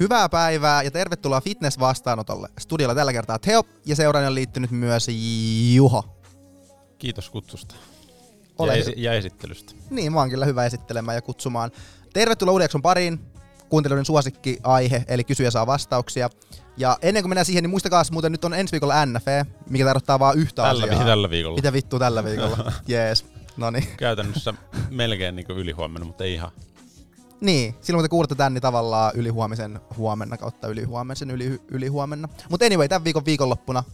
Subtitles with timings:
[0.00, 2.48] Hyvää päivää ja tervetuloa fitness-vastaanotolle.
[2.60, 5.06] Studiolla tällä kertaa Teo ja seuraan on liittynyt myös
[5.74, 6.04] Juho.
[6.98, 7.74] Kiitos kutsusta.
[8.58, 9.72] Ole ja, esi- ja esittelystä.
[9.90, 11.70] Niin, mä oon kyllä hyvä esittelemään ja kutsumaan.
[12.12, 13.20] Tervetuloa uuden jakson pariin.
[13.68, 16.30] Kuuntelijoiden suosikki-aihe, eli kysyjä saa vastauksia.
[16.76, 20.18] Ja ennen kuin mennään siihen, niin muistakaa muuten nyt on ensi viikolla NFE, mikä tarkoittaa
[20.18, 21.00] vaan yhtä Tällä, asiaa.
[21.00, 21.56] vi- tällä viikolla.
[21.56, 22.72] Mitä vittua tällä viikolla?
[22.88, 23.26] Jees.
[23.56, 23.86] No niin.
[23.96, 24.54] Käytännössä
[24.90, 26.50] melkein niin ylihuomenna, mutta ei ihan.
[27.42, 32.28] Niin, silloin kun te kuulette tän, niin tavallaan ylihuomisen huomenna kautta ylihuomisen yli, ylihuomenna.
[32.48, 33.84] Mutta anyway, tämän viikon viikonloppuna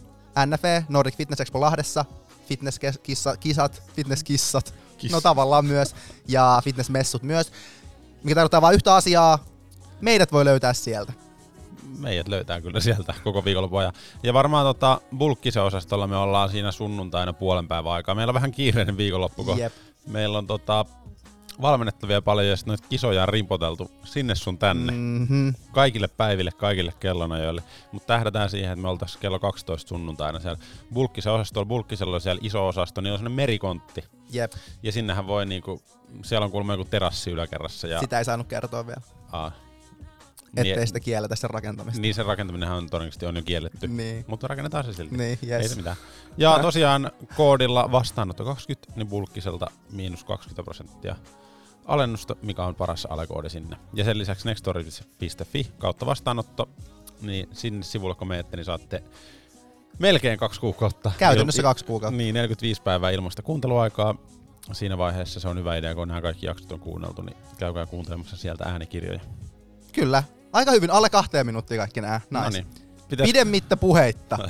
[0.46, 2.04] NFE, Nordic Fitness Expo Lahdessa,
[2.48, 5.14] fitnesskisat, fitnesskissat, Kiss.
[5.14, 5.94] no tavallaan myös,
[6.28, 7.52] ja fitnessmessut myös,
[8.22, 9.38] mikä tarkoittaa vain yhtä asiaa,
[10.00, 11.12] meidät voi löytää sieltä.
[11.98, 13.92] Meidät löytää kyllä sieltä koko viikonlopun ajan.
[14.22, 18.14] Ja varmaan tota, bulkkisen osastolla me ollaan siinä sunnuntaina puolen päivän aikaa.
[18.14, 19.72] Meillä on vähän kiireinen viikonloppu, kun Jep.
[20.06, 20.84] meillä on tota,
[21.60, 24.92] valmennettavia paljon ja sitten noita kisoja on rimpoteltu sinne sun tänne.
[24.92, 24.98] Mm.
[24.98, 25.54] Mm-hmm.
[25.72, 27.62] Kaikille päiville, kaikille kellonajoille.
[27.92, 30.58] Mutta tähdätään siihen, että me oltaisiin kello 12 sunnuntaina siellä
[30.92, 31.66] bulkkisen osastolla.
[31.66, 34.04] Bulkkisella on siellä iso osasto, niin on sellainen merikontti.
[34.30, 35.82] Jep, Ja sinnehän voi niinku,
[36.24, 37.86] siellä on kuulemma joku terassi yläkerrassa.
[37.86, 39.00] Ja, sitä ei saanut kertoa vielä,
[39.32, 39.52] aa,
[40.56, 42.00] ettei niin, sitä kielletä sen rakentamista.
[42.00, 43.88] niin sen rakentaminenhan on todennäköisesti on jo kielletty.
[43.88, 45.16] Niin, Mutta rakennetaan se silti.
[45.16, 45.70] niin Ei yes.
[45.70, 45.96] se mitään.
[46.36, 51.16] Ja tosiaan koodilla vastaanotto 20, niin bulkkiselta miinus 20 prosenttia
[51.88, 53.76] alennusta, mikä on paras alekoodi sinne.
[53.94, 56.68] Ja sen lisäksi nextory.fi kautta vastaanotto,
[57.20, 59.02] niin sinne sivulle kun menette, niin saatte
[59.98, 61.12] melkein kaksi kuukautta.
[61.18, 62.16] Käytännössä Il- kaksi kuukautta.
[62.16, 64.14] Niin, 45 päivää ilmaista kuunteluaikaa.
[64.72, 68.36] Siinä vaiheessa se on hyvä idea, kun nämä kaikki jaksot on kuunneltu, niin käykää kuuntelemassa
[68.36, 69.20] sieltä äänikirjoja.
[69.92, 70.22] Kyllä,
[70.52, 72.20] aika hyvin, alle kahteen minuuttia kaikki nämä.
[72.30, 72.44] Nice.
[72.44, 72.66] No niin.
[73.08, 73.28] Pitäis...
[73.28, 74.38] Pidemmittä puheitta.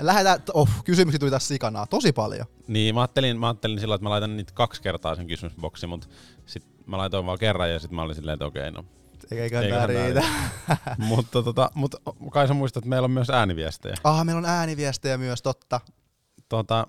[0.00, 2.46] Lähdetään, oh, kysymyksiä tuli tässä sikanaa, tosi paljon.
[2.66, 6.08] Niin, mä ajattelin, mä ajattelin silloin, että mä laitan niitä kaksi kertaa sen kysymysboksiin, mutta
[6.46, 8.84] sit mä laitoin vaan kerran ja sitten mä olin silleen, että okei, no.
[9.30, 10.22] Eikä Eiköhän tää riitä.
[10.98, 11.98] mutta, tota, mutta
[12.30, 13.96] kai sä muistat, että meillä on myös ääniviestejä.
[14.04, 15.80] Ah, meillä on ääniviestejä myös, totta.
[16.48, 16.86] Tota,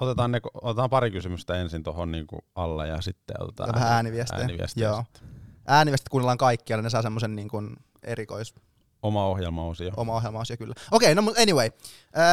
[0.00, 4.40] otetaan, ne, otetaan pari kysymystä ensin tuohon niinku alle ja sitten otetaan vähän ääniviestejä.
[4.40, 5.04] ääniviestejä Joo.
[5.04, 5.22] sitten.
[5.66, 8.54] Ääniviestit kuunnellaan kaikkia, ne saa semmoisen niin erikois
[9.04, 9.92] Oma ohjelmaosio.
[9.96, 10.74] oma ohjelmaosio kyllä.
[10.90, 11.70] Okei, no mut anyway.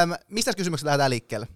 [0.03, 1.47] Öm, mistä kysymyksestä lähdetään liikkeelle?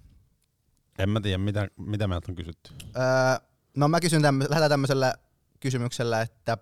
[0.99, 2.73] En mä tiedä, mitä, mitä meiltä on kysytty.
[2.95, 5.13] Öö, no mä kysyn tämmö, lähdetään tämmöisellä
[5.59, 6.57] kysymyksellä, että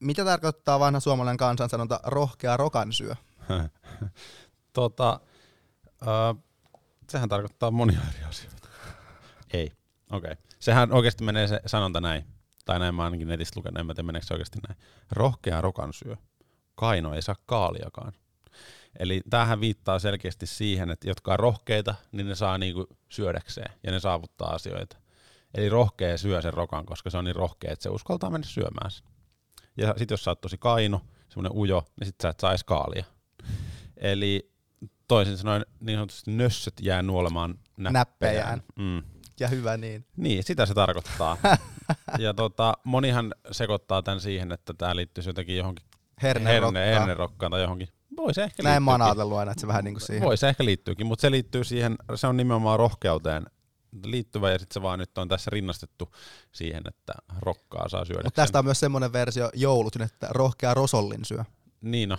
[0.00, 3.14] mitä tarkoittaa vanha suomalainen kansansanonta rohkea rokansyö?
[4.72, 5.20] tota,
[6.02, 6.42] äh,
[7.10, 8.68] sehän tarkoittaa monia eri asioita.
[9.52, 9.72] Ei.
[10.10, 10.32] Okei.
[10.32, 10.44] Okay.
[10.58, 12.35] Sehän oikeasti menee se sanonta näin.
[12.66, 14.80] Tai näin mä ainakin netistä lukenut, en mä tiedä meneekö se oikeasti näin.
[15.10, 16.16] Rohkea rokan syö.
[16.74, 18.12] Kaino ei saa kaaliakaan.
[18.98, 23.92] Eli tämähän viittaa selkeästi siihen, että jotka on rohkeita, niin ne saa niinku syödäkseen ja
[23.92, 24.96] ne saavuttaa asioita.
[25.54, 28.90] Eli rohkea syö sen rokan, koska se on niin rohkea, että se uskaltaa mennä syömään
[28.90, 29.06] sen.
[29.76, 32.64] Ja sit jos sä oot tosi kaino, semmonen ujo, niin sit sä et saa edes
[32.64, 33.04] kaalia.
[33.96, 34.52] Eli
[35.08, 37.92] toisin sanoen niin sanotusti nössöt jää nuolemaan näppejään.
[37.92, 38.62] Näppejään.
[38.76, 39.02] Mm.
[39.40, 40.06] Ja hyvä niin.
[40.16, 41.36] Niin, sitä se tarkoittaa.
[42.18, 45.86] ja tota, monihan sekoittaa tämän siihen, että tämä liittyisi jotenkin johonkin
[46.22, 47.88] Herne, herne, hernerokkaan tai johonkin.
[48.16, 50.22] Voi se ehkä Näin mä oon ajatellut aina, että se vähän niin kuin siihen.
[50.22, 53.46] Voi se ehkä liittyykin, mutta se liittyy siihen, se on nimenomaan rohkeuteen
[54.04, 56.14] liittyvä ja sitten se vaan nyt on tässä rinnastettu
[56.52, 58.22] siihen, että rokkaa saa syödä.
[58.24, 61.44] Mutta tästä on myös semmoinen versio joulut, että rohkea rosollin syö.
[61.80, 62.18] Niin no,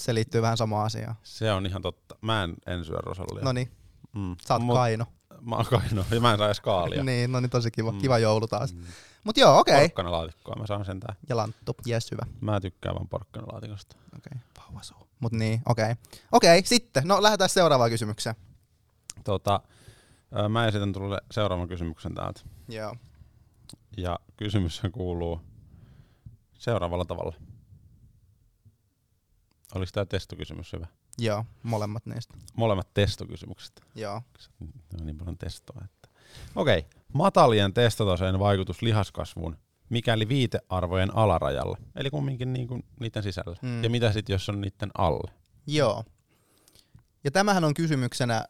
[0.00, 1.14] Se liittyy vähän samaan asiaan.
[1.22, 2.16] se on ihan totta.
[2.20, 3.44] Mä en, en syö rosollia.
[3.44, 3.70] No niin,
[4.14, 4.36] mm.
[4.46, 5.06] sä oot Mut- kaino.
[5.46, 7.04] Mä oon kaino ja mä en saa edes kaalia.
[7.04, 7.98] Niin, no niin tosi kiva, Mm.
[7.98, 8.74] kiva joulu taas.
[9.24, 9.74] Mut joo, okei.
[9.74, 9.88] Okay.
[9.88, 11.16] Porkkanalaatikkoa mä saan sentään.
[11.28, 12.22] Ja lanttu, jes hyvä.
[12.40, 13.96] Mä tykkään vaan porkkanalaatikosta.
[14.16, 14.64] Okei, okay.
[14.64, 15.08] vauvasuu.
[15.20, 15.84] Mut niin, okei.
[15.84, 15.96] Okay.
[16.32, 17.02] Okei, okay, sitten.
[17.06, 18.34] No lähdetään seuraavaan kysymykseen.
[19.24, 19.60] Tota,
[20.48, 22.40] mä esitän tulle seuraavan kysymyksen täältä.
[22.68, 22.96] Joo.
[23.96, 25.40] Ja kysymys kuuluu
[26.58, 27.36] seuraavalla tavalla.
[29.74, 30.86] Oliko tämä testokysymys hyvä?
[31.18, 32.34] Joo, molemmat niistä.
[32.56, 33.80] Molemmat testokysymykset.
[33.94, 34.22] Joo.
[35.00, 35.80] On niin paljon testoa.
[35.84, 36.08] Että.
[36.56, 36.86] Okei.
[37.12, 39.56] Matalien testotaseen vaikutus lihaskasvuun,
[39.88, 41.78] mikäli viitearvojen alarajalla.
[41.96, 43.56] Eli kumminkin niin kuin niiden sisällä.
[43.62, 43.84] Mm.
[43.84, 45.32] Ja mitä sitten, jos on niiden alle?
[45.66, 46.04] Joo.
[47.24, 48.44] Ja tämähän on kysymyksenä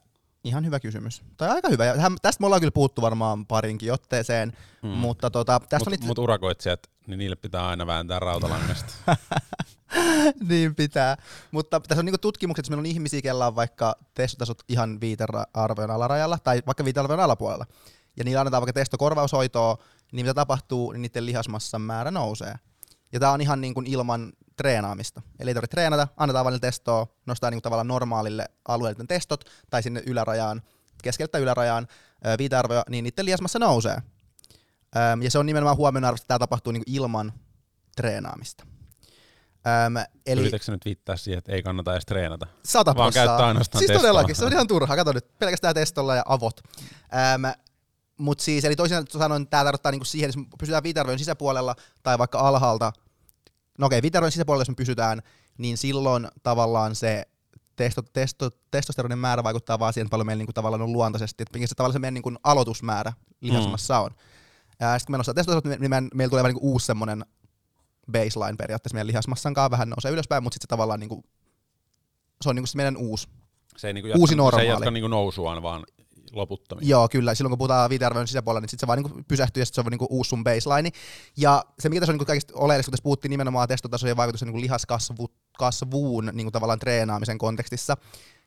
[0.45, 1.23] ihan hyvä kysymys.
[1.37, 1.85] Tai aika hyvä.
[1.85, 4.89] Ja tästä me ollaan kyllä puhuttu varmaan parinkin otteeseen, mm.
[4.89, 6.07] mutta tota, tästä Mut, on itse...
[6.07, 8.95] mut urakoitsijat, niin niille pitää aina vääntää rautalangasta.
[10.49, 11.17] niin pitää.
[11.51, 15.91] Mutta tässä on niinku tutkimukset, että meillä on ihmisiä, kellä on vaikka testotasot ihan viitearvojen
[15.91, 17.67] alarajalla tai vaikka viitearvojen alapuolella.
[18.17, 19.79] Ja niillä annetaan vaikka testokorvaushoitoa,
[20.13, 22.55] niin mitä tapahtuu, niin niiden lihasmassan määrä nousee.
[23.13, 25.23] Ja tämä on ihan niin kuin ilman treenaamista.
[25.39, 29.83] Eli ei tarvitse treenata, annetaan vain testoa, nostaa niin kuin tavallaan normaalille alueelle testot tai
[29.83, 30.63] sinne ylärajaan,
[31.03, 31.87] keskeltä ylärajaan
[32.39, 33.97] viitearvoja, niin niiden lihasmassa nousee.
[35.23, 37.33] Ja se on nimenomaan huomionarvoista, että tämä tapahtuu niin kuin ilman
[37.97, 38.67] treenaamista.
[39.87, 40.41] Öm, Eli...
[40.41, 42.47] Yritätkö nyt viittaa siihen, että ei kannata edes treenata?
[42.65, 44.03] sata Vaan käyttää ainoastaan Siis testoa.
[44.03, 44.97] todellakin, se on ihan turha.
[44.97, 46.61] Kato nyt, pelkästään testolla ja avot.
[46.65, 47.63] Öm,
[48.17, 52.19] mut siis, eli toisin sanoen, tämä tarkoittaa niinku siihen, jos me pysytään viitearvojen sisäpuolella tai
[52.19, 52.93] vaikka alhaalta,
[53.79, 55.23] no okei, viitearvojen sisäpuolella, jos me pysytään,
[55.59, 57.27] niin silloin tavallaan se
[57.77, 61.59] testo, testo, testosteronin määrä vaikuttaa vaan siihen, että paljon meillä niinku tavallaan on luontaisesti, että
[61.59, 64.11] mikä se tavallaan se meidän niinku aloitusmäärä lihasmassa on.
[64.81, 67.25] Ja sitten kun me nostaa testosteronit, niin meillä tulee vähän niinku uusi semmoinen
[68.13, 71.25] baseline periaatteessa meidän lihasmassankaan vähän nousee ylöspäin, mutta sitten se tavallaan niinku,
[72.43, 73.29] se on niinku se meidän uusi
[73.77, 74.69] Se ei, niinku Uusi jatka, se ei normaali.
[74.69, 75.85] jatka niinku nousuaan, vaan
[76.33, 76.89] loputtomiin.
[76.89, 77.35] Joo, kyllä.
[77.35, 79.87] Silloin kun puhutaan viitearvojen sisäpuolella, niin sit se vaan niinku pysähtyy ja sit se on
[79.91, 80.91] niinku uusi sun baseline.
[81.37, 84.61] Ja se, mikä tässä on niinku kaikista oleellista, kun tässä puhuttiin nimenomaan testotasojen vaikutusta niinku
[84.61, 87.97] lihaskasvuun niinku tavallaan treenaamisen kontekstissa,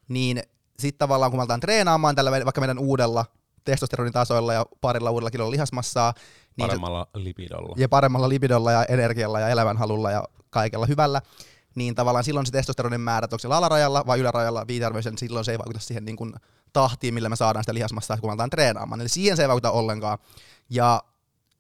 [0.08, 0.44] niin
[0.80, 3.26] sitten tavallaan kun me aletaan treenaamaan tällä vaikka meidän uudella
[3.64, 6.14] testosteronitasoilla ja parilla uudella kilolla lihasmassaa,
[6.58, 7.76] niin se, Paremmalla lipidolla.
[7.78, 11.22] ja paremmalla libidolla ja energialla ja elämänhalulla ja kaikella hyvällä,
[11.76, 15.58] niin tavallaan silloin se testosteronin määrä, onko siellä alarajalla vai ylärajalla viitearvoisen, silloin se ei
[15.58, 16.34] vaikuta siihen niin kuin
[16.74, 19.02] tahtiin, millä me saadaan sitä lihasmassaa, kun me aletaan treenaamaan.
[19.02, 20.18] Eli siihen se ei vaikuta ollenkaan.
[20.70, 21.04] Ja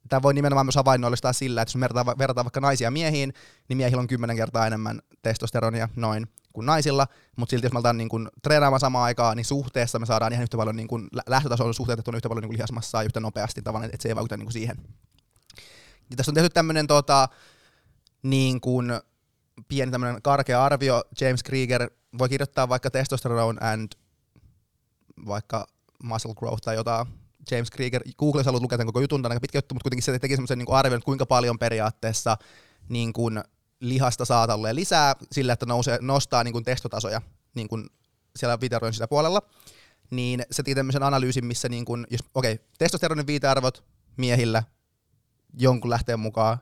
[0.09, 3.33] tämä voi nimenomaan myös havainnollistaa sillä, että jos me verrataan, verrataan vaikka naisia miehiin,
[3.69, 7.97] niin miehillä on kymmenen kertaa enemmän testosteronia noin kuin naisilla, mutta silti jos me aletaan
[7.97, 11.73] niin treenaamaan samaan aikaan, niin suhteessa me saadaan ihan yhtä paljon, niin kuin, lä- lähtötasolla
[11.73, 14.77] suhteutettuna yhtä paljon niin lihasmassaa yhtä nopeasti tavallaan, että se ei vaikuta niin kuin siihen.
[16.09, 17.29] Ja tässä on tehty tämmöinen tota,
[18.23, 18.91] niin kuin
[19.67, 21.03] pieni tämmöinen karkea arvio.
[21.21, 23.91] James Krieger voi kirjoittaa vaikka testosterone and
[25.25, 25.67] vaikka
[26.03, 27.07] muscle growth tai jotain.
[27.51, 29.83] James Krieger, Google, jos haluat lukea tämän koko jutun, tämä on aika pitkä juttu, mutta
[29.83, 32.37] kuitenkin se teki semmoisen niin arvion, kuinka paljon periaatteessa
[32.89, 33.43] niin kuin
[33.79, 37.21] lihasta saa tolleen lisää sillä, että nousee, nostaa niin kuin testotasoja
[37.55, 37.89] niin kuin
[38.35, 39.41] siellä viitearvojen sisäpuolella.
[40.11, 43.83] Niin se teki tämmöisen analyysin, missä niin kuin, jos, okei, okay, testosteronin viitearvot
[44.17, 44.63] miehillä
[45.53, 46.57] jonkun lähteen mukaan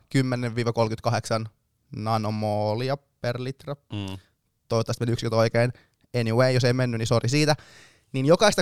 [1.45, 1.49] 10-38
[1.95, 3.75] nanomoolia per litra.
[3.93, 4.17] Mm.
[4.67, 5.73] Toivottavasti meni yksiköt oikein.
[6.19, 7.55] Anyway, jos ei mennyt, niin sori siitä.
[8.13, 8.61] Niin jokaista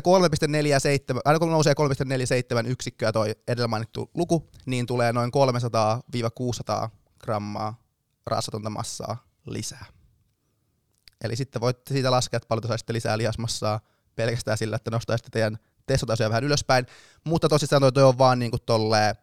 [1.16, 1.74] 3,47, aina kun nousee
[2.64, 5.32] 3,47 yksikköä toi edellä mainittu luku, niin tulee noin
[6.86, 6.90] 300-600
[7.20, 7.82] grammaa
[8.26, 9.86] rasvatonta massaa lisää.
[11.24, 13.80] Eli sitten voitte siitä laskea, että paljon te saisitte lisää lihasmassaa
[14.16, 16.86] pelkästään sillä, että nostaisitte teidän testotasoja vähän ylöspäin.
[17.24, 19.16] Mutta tosissaan toi, on vaan niinku tolleen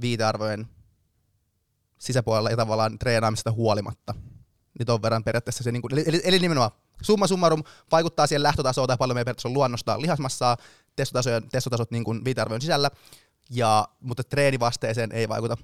[0.00, 0.68] viitearvojen
[1.98, 4.14] sisäpuolella ja tavallaan treenaamisesta huolimatta.
[4.78, 6.70] Niin ton verran periaatteessa se, niinku, eli, eli, nimenomaan
[7.02, 7.62] summa summarum
[7.92, 10.56] vaikuttaa siihen lähtötasoon tai paljon meidän periaatteessa on luonnostaan lihasmassaa,
[10.96, 12.90] testotasojen, testotasot niin kuin viitearvojen sisällä,
[13.50, 15.56] ja, mutta treenivasteeseen ei vaikuta.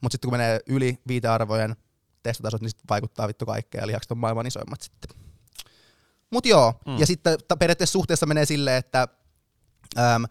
[0.00, 1.76] Mutta sitten kun menee yli viitearvojen
[2.28, 5.10] testotasot, niin sit vaikuttaa vittu kaikkea, ja lihakset on maailman isoimmat sitten.
[6.30, 6.98] Mut joo, Mm.
[6.98, 9.08] ja sitten periaatteessa suhteessa menee silleen, että
[9.98, 10.24] äm,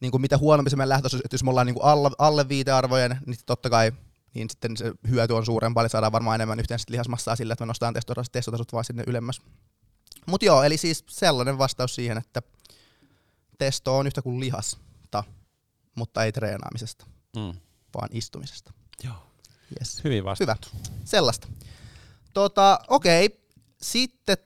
[0.00, 2.48] niin kuin mitä huonompi se meidän lähtötaso, että jos me ollaan niin kuin alle, alle
[2.48, 3.92] viitearvojen, niin totta kai
[4.34, 7.66] niin sitten se hyöty on suurempaa, eli saadaan varmaan enemmän yhteensä lihasmassaa sillä, että me
[7.66, 9.40] nostetaan testotasot, testotasot vaan sinne ylemmäs.
[10.26, 12.42] Mutta joo, eli siis sellainen vastaus siihen, että
[13.58, 15.24] testo on yhtä kuin lihasta,
[15.94, 17.06] mutta ei treenaamisesta,
[17.36, 17.60] Mm.
[17.94, 18.72] vaan istumisesta.
[19.04, 19.27] Joo.
[19.80, 20.04] Yes.
[20.04, 20.68] Hyvin vastattu.
[20.72, 20.84] Hyvä.
[21.04, 21.48] Sellaista.
[22.34, 23.40] Tota, okei.
[23.82, 24.36] Sitten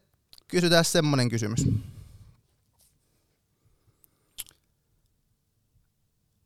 [0.49, 1.67] kysytään semmonen kysymys.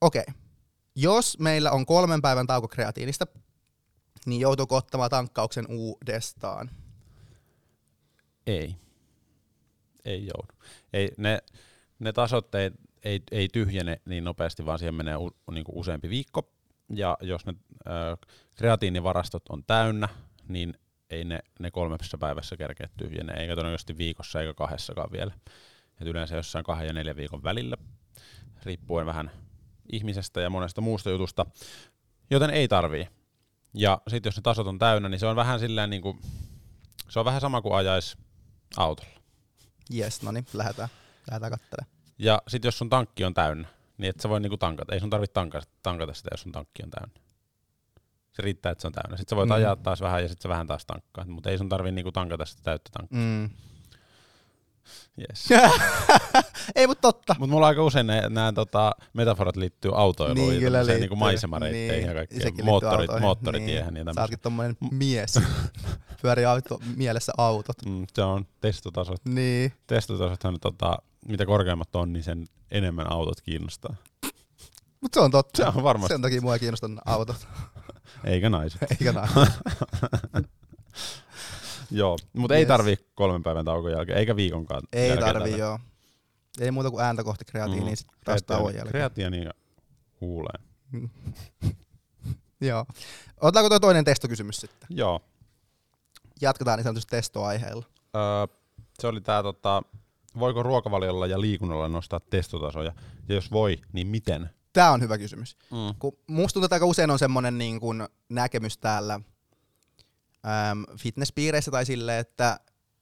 [0.00, 0.25] Okei.
[0.94, 3.26] Jos meillä on kolmen päivän tauko kreatiinista,
[4.26, 6.71] niin joutuuko ottamaan tankkauksen uudestaan?
[8.47, 8.76] Ei.
[10.04, 10.52] Ei joudu.
[10.92, 11.38] Ei, ne,
[11.99, 12.71] ne tasot ei,
[13.02, 16.55] ei, ei tyhjene niin nopeasti, vaan siihen menee u, niinku useampi viikko.
[16.88, 17.55] Ja jos ne
[17.87, 20.09] ö, kreatiinivarastot on täynnä,
[20.49, 20.75] niin
[21.11, 25.33] ei ne, ne kolmessa päivässä kerkeä tyhjene, eikä todennäköisesti viikossa eikä kahdessakaan vielä.
[26.00, 27.76] Et yleensä jossain kahden ja neljän viikon välillä,
[28.62, 29.31] riippuen vähän
[29.93, 31.47] ihmisestä ja monesta muusta jutusta,
[32.31, 33.09] joten ei tarvii.
[33.75, 36.19] Ja sitten jos ne tasot on täynnä, niin se on vähän silleen niin kuin,
[37.09, 38.19] se on vähän sama kuin ajaisi
[38.76, 39.21] autolla.
[39.95, 40.88] Yes, no niin, lähdetään.
[41.31, 41.97] Lähdetään kattelemaan.
[42.19, 44.94] Ja sitten jos sun tankki on täynnä, niin et sä voi niinku tankata.
[44.94, 47.20] Ei sun tarvitse tankata, tankata sitä, jos sun tankki on täynnä.
[48.32, 49.16] Se riittää, että se on täynnä.
[49.16, 49.54] Sitten sä voit Mm.
[49.54, 51.24] ajaa taas vähän ja sitten sä vähän taas tankkaa.
[51.28, 53.18] Mutta ei sun tarvitse niinku tankata sitä täyttä tankkia.
[53.18, 53.50] Mm.
[55.20, 55.48] Yes.
[56.76, 57.36] ei, mutta totta.
[57.38, 61.00] Mutta mulla aika usein nämä tota, metaforat liittyy autoiluun Niin, ja tämmöiseen liittyy.
[61.00, 62.64] niinku maisemareitteihin Niin, ja kaikkeen.
[62.64, 64.00] Moottorit, moottoritiehen niin.
[64.00, 64.20] ja Sä tämmöistä.
[64.20, 65.40] ootkin tommonen mies.
[66.22, 67.76] Pyörii auto, mielessä autot.
[67.86, 69.24] Mm, se on testotasot.
[69.24, 69.72] Niin.
[69.86, 70.98] Testotasothan tota,
[71.28, 73.97] mitä korkeammat on, niin sen enemmän autot kiinnostaa.
[75.00, 75.56] Mutta se on totta.
[75.73, 76.14] Se on varmasti.
[76.14, 77.49] Sen takia mua ei kiinnosta autot.
[78.25, 78.83] Eikä naiset.
[78.90, 79.28] Eikä näin.
[81.90, 82.68] Joo, mutta ei Yes.
[82.68, 85.62] tarvii kolmen päivän tauon jälkeen, eikä viikonkaan Ei jälkeen tarvii, tätä.
[85.62, 85.78] joo.
[86.61, 87.97] Ei muuta kuin ääntä kohti kreatiiniin, mm.
[87.97, 88.90] sitten taas tauon jälkeen.
[88.92, 89.50] Kreatiini ja
[90.21, 90.64] huuleen.
[92.61, 92.87] Joo.
[93.40, 94.88] Otetaanko tuo toinen testokysymys sitten?
[94.90, 95.21] Joo.
[96.40, 97.85] Jatketaan niin sanotusti testoaiheella.
[98.16, 98.56] Öö,
[98.99, 99.83] se oli tää tota,
[100.38, 102.93] voiko ruokavaliolla ja liikunnalla nostaa testotasoja?
[103.28, 104.50] Ja jos voi, niin miten?
[104.73, 105.57] Tämä on hyvä kysymys.
[105.71, 105.95] Mm.
[105.99, 111.87] Kun musta tuntuu, että aika usein on semmoinen niin kuin näkemys täällä äm, fitnesspiireissä tai
[111.87, 112.61] silleen, että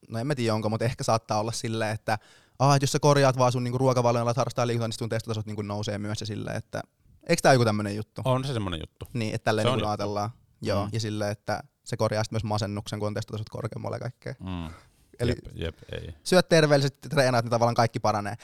[0.09, 2.19] no en mä tiedä onko, mutta ehkä saattaa olla silleen, että
[2.59, 5.57] ah, jos sä korjaat vaan sun niin ruokavaliolla ja harrastaa liikuntaa, niin sun testotasot niin
[5.57, 6.83] kuin nousee myös ja silleen, että
[7.29, 8.23] eikö tämä joku tämmöinen juttu?
[8.25, 9.07] On se semmonen juttu.
[9.13, 10.31] Niin, että tälleen niin ajatellaan.
[10.63, 10.91] Joo, Mm.
[10.93, 14.35] ja silleen, että se korjaa myös masennuksen, kun on testotasot korkeammalla ja kaikkea.
[14.41, 14.75] Mm.
[15.21, 16.15] Eli jep, jep, ei.
[16.25, 18.35] syöt terveellisesti, treenaat, niin tavallaan kaikki paranee.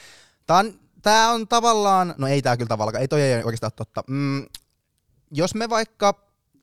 [0.47, 4.03] Tää on, tää on tavallaan, no ei tää kyllä tavallaan, ei toi ei oikeastaan totta.
[4.07, 4.45] Mm,
[5.31, 6.13] jos me vaikka,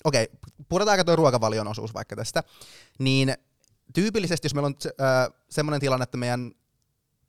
[0.04, 0.28] okei,
[0.68, 2.42] puretaanko toi ruokavalion osuus vaikka tästä,
[2.98, 3.34] niin
[3.94, 6.52] tyypillisesti, jos meillä on se, äh, semmoinen tilanne, että meidän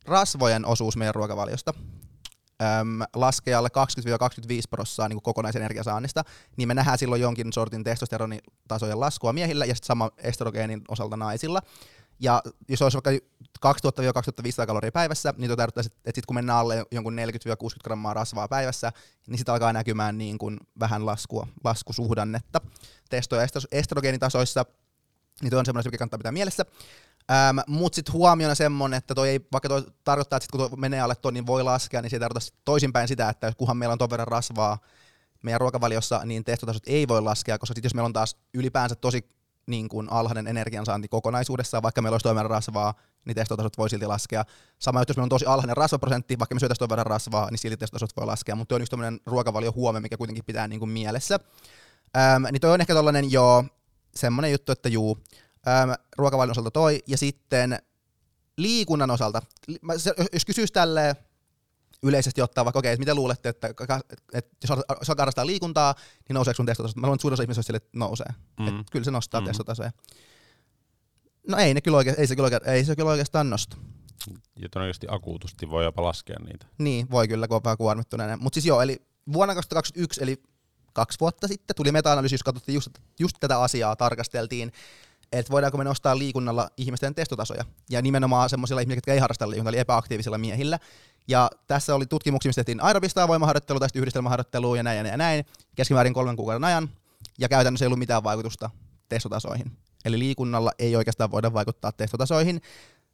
[0.06, 1.74] rasvojen osuus meidän ruokavaliosta
[2.62, 3.72] äm, laskee alle 20-25
[4.70, 6.24] prosenttia niin kokonaisenergiasaannista,
[6.56, 11.62] niin me nähdään silloin jonkin sortin testosteronitasojen laskua miehillä ja sitten sama estrogeenin osalta naisilla.
[12.20, 13.26] Ja jos olisi vaikka
[13.66, 17.18] 2000-2500 kaloria päivässä, niin tuo tarkoittaa, että sitten kun mennään alle jonkun 40-60
[17.84, 18.92] grammaa rasvaa päivässä,
[19.26, 22.60] niin sitten alkaa näkymään niin kuin vähän laskua, laskusuhdannetta
[23.10, 24.64] testo- ja estro- estrogeenitasoissa,
[25.42, 26.64] niin tuo on semmoinen, mikä kannattaa pitää mielessä.
[27.30, 30.78] Ähm, Mutta sitten huomiona semmoinen, että toi ei, vaikka toi tarkoittaa, että sit kun toi
[30.78, 33.92] menee alle ton, niin voi laskea, niin se ei tarkoita toisinpäin sitä, että kunhan meillä
[33.92, 34.78] on ton verran rasvaa
[35.42, 39.28] meidän ruokavaliossa, niin testotasot ei voi laskea, koska sitten jos meillä on taas ylipäänsä tosi
[39.70, 44.44] niin kuin alhainen energiansaanti kokonaisuudessaan, vaikka meillä olisi verran rasvaa, niin testotasot voi silti laskea.
[44.78, 47.76] Sama jos meillä on tosi alhainen rasvaprosentti, vaikka me syötäisiin ton verran rasvaa, niin silti
[47.76, 51.38] testotasot voi laskea, mutta on yksi tämmöinen ruokavalio huome, mikä kuitenkin pitää niin kuin mielessä.
[52.16, 53.64] Ähm, niin toi on ehkä tollanen, joo,
[54.14, 55.18] semmonen juttu, että juu,
[55.68, 57.78] ähm, ruokavalion osalta toi, ja sitten
[58.56, 59.42] liikunnan osalta,
[60.32, 61.16] jos kysyisi tälleen
[62.02, 63.68] yleisesti ottaa vaikka, okei, että mitä luulette, että,
[64.32, 65.94] että jos al- jos alkaa harrastaa liikuntaa,
[66.28, 66.96] niin nouseeko sun testotasot?
[66.96, 68.26] Mä luulen, että suurin osa ihmisistä sille, että nousee.
[68.60, 68.80] Mm.
[68.80, 69.44] Et kyllä se nostaa Mm.
[69.44, 69.48] mm.
[69.48, 69.90] testotasoja.
[71.48, 73.76] No ei, ne kyllä oike- ei, se kyllä oike- ei se kyllä oikeastaan nosta.
[74.56, 76.66] Ja todennäköisesti akuutusti voi jopa laskea niitä.
[76.78, 78.36] Niin, voi kyllä, kun on vähän kuormittuneena.
[78.36, 79.02] Mutta siis joo, eli
[79.32, 80.42] vuonna 2021, eli
[80.92, 82.88] kaksi vuotta sitten, tuli meta-analyysi, jos katsottiin just,
[83.20, 84.72] just tätä asiaa, tarkasteltiin,
[85.32, 87.64] että voidaanko me nostaa liikunnalla ihmisten testotasoja.
[87.90, 90.78] Ja nimenomaan semmoisilla ihmisillä, jotka ei harrasta liikuntaa, eli epäaktiivisilla miehillä.
[91.28, 95.16] Ja tässä oli tutkimuksia, missä tehtiin aerobista voimaharjoittelua tai yhdistelmäharjoittelua ja näin ja näin ja
[95.16, 95.44] näin,
[95.76, 96.90] keskimäärin kolmen kuukauden ajan.
[97.38, 98.70] Ja käytännössä ei ollut mitään vaikutusta
[99.08, 99.72] testotasoihin.
[100.04, 102.62] Eli liikunnalla ei oikeastaan voida vaikuttaa testotasoihin.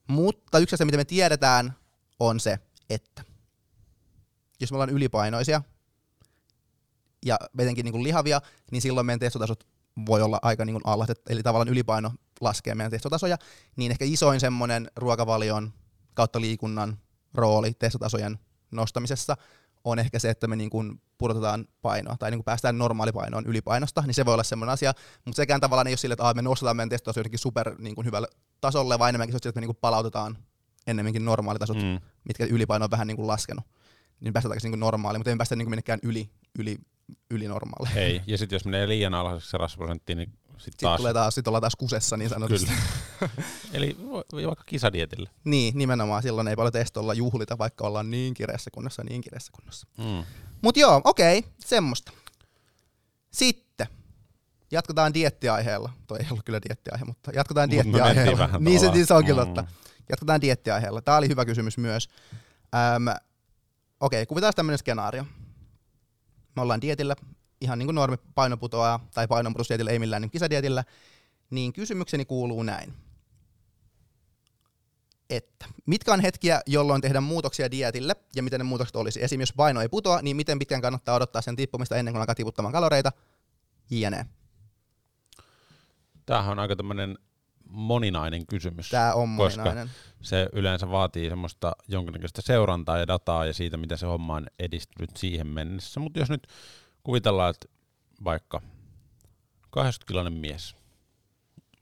[0.07, 1.75] Mutta yksi asia, mitä me tiedetään,
[2.21, 2.59] on se,
[2.91, 3.25] että
[4.61, 5.63] jos me ollaan ylipainoisia
[7.27, 9.67] ja etenkin niin kuin lihavia, niin silloin meidän testotasot
[10.07, 13.37] voi olla aika niin kuin alhaiset, eli tavallaan ylipaino laskee meidän testotasoja,
[13.77, 15.73] niin ehkä isoin semmoinen ruokavalion
[16.15, 16.99] kautta liikunnan
[17.35, 18.39] rooli testotasojen
[18.71, 19.37] nostamisessa
[19.85, 24.03] on ehkä se, että me niin kuin pudotetaan painoa tai niin kuin päästään normaalipainoon ylipainosta,
[24.03, 24.93] niin se voi olla semmoinen asia,
[25.25, 28.05] mutta sekään tavallaan ei ole sille, että me nostetaan meidän testotaso jotenkin super niin kuin
[28.05, 28.29] hyvälle
[28.61, 30.39] tasolle, vaan enemmänkin se on että me niin kuin palautetaan
[30.87, 32.01] ennemminkin normaalitasot Mm.
[32.25, 33.65] mitkä ylipaino on vähän niin kuin laskenut.
[34.21, 36.79] Niin päästään takaisin niin normaaliin, mutta ei päästä niin kuin minnekään yli, yli,
[37.31, 37.99] yli normaali.
[37.99, 38.23] Ei.
[38.27, 40.97] Ja sitten jos menee liian alhaiseksi se rasvaprosentti, niin sitten Sitten taas.
[41.01, 42.71] tulee taas, sit ollaan taas kusessa niin sanotusti.
[43.19, 43.31] Kyllä.
[43.73, 43.97] Eli
[44.47, 45.31] vaikka kisadietillä.
[45.45, 49.87] niin, nimenomaan silloin ei paljon testolla juhlita, vaikka ollaan niin kireässä kunnossa niin kireässä kunnossa.
[49.99, 50.25] Mm.
[50.63, 52.13] Mut joo, okei, semmoista.
[53.33, 53.87] Sitten
[54.71, 55.91] jatketaan diettiaiheella.
[56.07, 58.39] Toi ei ollut kyllä diettiaihe, mutta jatketaan Mut diettiaiheella.
[58.39, 59.41] vähän niin, se, niin se onkin Mm.
[59.41, 59.65] totta.
[60.11, 61.01] Jatketaan diettiaiheella.
[61.03, 62.09] Tämä oli hyvä kysymys myös.
[62.97, 63.17] Öm,
[64.01, 65.25] okei, kuvitaan tämmöinen skenaario.
[66.57, 67.17] Me ollaan dietillä,
[67.61, 70.85] ihan niin kuin normi painoputoaa, tai painonputousdietillä, ei millään niin kisadietillä.
[71.51, 72.95] Niin kysymykseni kuuluu näin.
[75.31, 79.25] Että mitkä on hetkiä, jolloin tehdään muutoksia dietille, ja miten ne muutokset olisi?
[79.25, 82.35] Esimerkiksi jos paino ei putoa, niin miten pitkään kannattaa odottaa sen tippumista ennen kuin alkaa
[82.35, 83.13] tiputtamaan kaloreita,
[83.91, 84.27] jne.
[86.27, 87.19] Tämähän on aika tämmöinen
[87.77, 88.89] moninainen kysymys.
[88.91, 89.91] Tämä on Koska- moninainen.
[90.23, 95.17] se yleensä vaatii semmoista jonkinnäköistä seurantaa ja dataa ja siitä, miten se homma on edistynyt
[95.17, 96.01] siihen mennessä.
[96.01, 96.47] Mutta jos nyt
[97.03, 97.69] kuvitellaan, että
[98.25, 98.61] vaikka
[99.71, 100.77] 80-kiloinen mies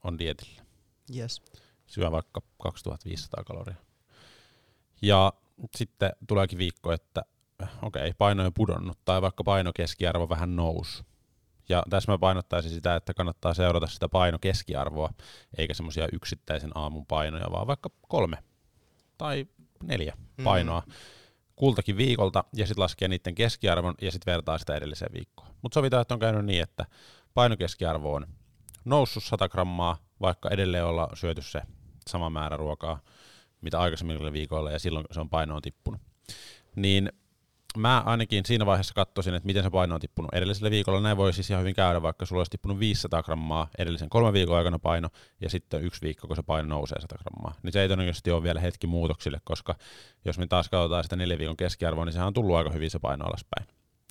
[0.05, 0.63] on dietillä,
[1.17, 1.43] Yes.
[1.87, 3.75] syö vaikka 2500 kaloria.
[5.03, 5.33] Ja
[5.77, 7.23] sitten tuleekin viikko, että
[7.83, 11.05] okei, okay, paino on pudonnut tai vaikka painokeskiarvo vähän nousi.
[11.69, 15.11] Ja tässä mä painottaisin sitä, että kannattaa seurata sitä painokeskiarvoa,
[15.59, 18.37] eikä semmoisia yksittäisen aamun painoja, vaan vaikka kolme
[19.19, 19.47] tai
[19.83, 20.45] neljä Mm.
[20.45, 20.83] painoa
[21.57, 25.49] kultakin viikolta ja sitten laskee niiden keskiarvon ja sitten vertaa sitä edelliseen viikkoon.
[25.63, 26.87] Mutta sovitaan, että on käynyt niin, että
[27.35, 28.27] painokeskiarvo on
[28.85, 31.63] noussut 100 grammaa, vaikka edelleen olla syöty se
[32.09, 33.01] sama määrä ruokaa,
[33.61, 36.01] mitä aikaisemmilla viikoilla, ja silloin se on paino on tippunut.
[36.77, 37.13] Niin
[37.79, 41.01] mä ainakin siinä vaiheessa katsoisin, että miten se paino on tippunut edellisellä viikolla.
[41.01, 44.57] Näin voi siis ihan hyvin käydä, vaikka sulla olisi tippunut 500 grammaa edellisen kolmen viikon
[44.57, 45.09] aikana paino,
[45.41, 47.55] ja sitten yksi viikko, kun se paino nousee 100 grammaa.
[47.63, 49.75] Niin se ei todennäköisesti ole vielä hetki muutoksille, koska
[50.25, 52.99] jos me taas katsotaan sitä neljän viikon keskiarvoa, niin sehän on tullut aika hyvin se
[52.99, 53.67] paino alaspäin.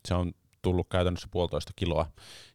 [0.05, 2.05] Se on tullut käytännössä puolitoista kiloa,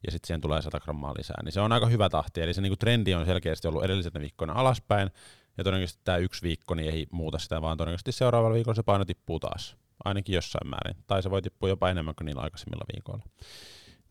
[0.07, 1.43] ja sitten siihen tulee 100 grammaa lisää.
[1.45, 4.53] Niin se on aika hyvä tahti, eli se niinku trendi on selkeästi ollut edellisenä viikkoina
[4.53, 5.11] alaspäin,
[5.59, 9.05] ja todennäköisesti tämä yksi viikko niin ei muuta sitä, vaan todennäköisesti seuraavalla viikolla se paino
[9.05, 9.77] tippuu taas
[10.09, 10.97] ainakin jossain määrin.
[11.07, 13.25] Tai se voi tippua jopa enemmän kuin niillä aikaisemmilla viikoilla.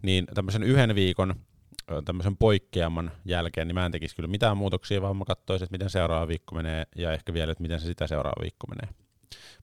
[0.02, 1.36] Niin tämmöisen yhden viikon
[2.06, 5.90] tämmöisen poikkeaman jälkeen, niin mä en tekisi kyllä mitään muutoksia, vaan mä katsoisin, että miten
[5.90, 8.96] seuraava viikko menee, ja ehkä vielä, että miten se sitä seuraava viikko menee.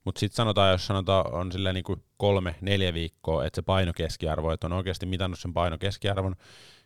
[0.04, 4.52] Mutta sitten sanotaan, jos sanotaan on silleen niin kuin kolme, neljä viikkoa, että se painokeskiarvo,
[4.52, 6.36] että on oikeasti mitannut sen painokeskiarvon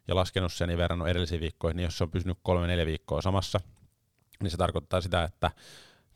[0.08, 3.22] ja laskenut sen ja verrannut edellisiin viikkoihin, niin jos se on pysynyt kolme, neljä viikkoa
[3.22, 3.60] samassa,
[4.42, 5.50] niin se tarkoittaa sitä, että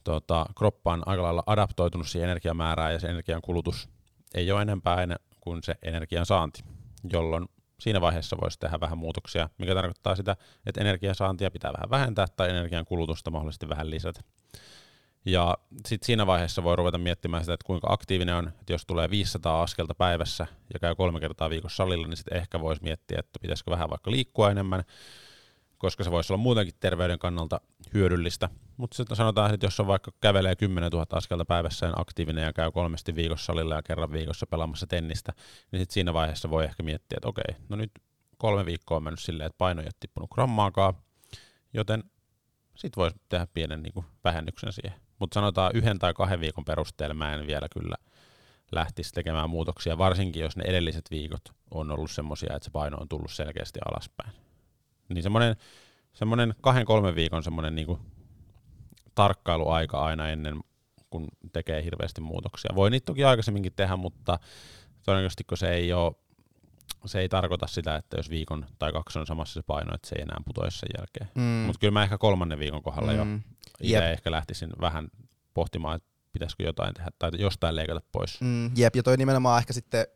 [0.04, 3.88] tota, kroppa on aika lailla adaptoitunut siihen energiamäärään ja se energian kulutus
[4.34, 6.64] ei ole enempää en, kuin se energian saanti,
[7.12, 7.48] jolloin
[7.80, 12.26] siinä vaiheessa voisi tehdä vähän muutoksia, mikä tarkoittaa sitä, että energian saantia pitää vähän vähentää
[12.36, 14.20] tai energian kulutusta mahdollisesti vähän lisätä.
[15.24, 19.10] Ja sitten siinä vaiheessa voi ruveta miettimään sitä, että kuinka aktiivinen on, että jos tulee
[19.10, 23.38] 500 askelta päivässä ja käy kolme kertaa viikossa salilla, niin sitten ehkä voisi miettiä, että
[23.42, 24.84] pitäisikö vähän vaikka liikkua enemmän,
[25.82, 27.60] koska se voisi olla muutenkin terveyden kannalta
[27.94, 28.48] hyödyllistä.
[28.76, 32.52] Mutta sitten sanotaan, että jos on vaikka kävelee 10 000 askelta päivässä ja aktiivinen ja
[32.52, 35.32] käy kolmesti viikossa salilla ja kerran viikossa pelaamassa tennistä,
[35.72, 37.90] niin sitten siinä vaiheessa voi ehkä miettiä, että okei, no nyt
[38.38, 40.94] kolme viikkoa on mennyt silleen, että paino ei ole tippunut grammaakaan,
[41.74, 42.04] joten
[42.76, 45.00] sitten voisi tehdä pienen niin kuin, vähennyksen siihen.
[45.18, 47.96] Mutta sanotaan yhden tai kahden viikon perusteella mä en vielä kyllä
[48.72, 53.08] lähtisi tekemään muutoksia, varsinkin jos ne edelliset viikot on ollut semmoisia, että se paino on
[53.08, 54.32] tullut selkeästi alaspäin.
[55.08, 55.56] Niin semmoinen,
[56.12, 57.98] semmoinen kahden kolmen viikon semmoinen niin
[59.14, 60.60] tarkkailuaika aina ennen
[61.10, 62.74] kun tekee hirveästi muutoksia.
[62.74, 64.38] Voi niitä toki aikaisemminkin tehdä, mutta
[65.02, 66.14] todennäköisesti kun se ei ole
[67.06, 70.16] se ei tarkoita sitä, että jos viikon tai kaksi on samassa se paino, että se
[70.16, 71.28] ei enää putoisi sen jälkeen.
[71.34, 71.66] Mm.
[71.66, 73.34] Mutta kyllä mä ehkä kolmannen viikon kohdalla mm.
[73.34, 73.40] jo
[73.80, 75.08] itse ehkä lähtisin vähän
[75.54, 78.40] pohtimaan, että pitäisikö jotain tehdä tai jostain leikata pois.
[78.40, 80.06] Mm, jep, ja toi nimenomaan ehkä sitten,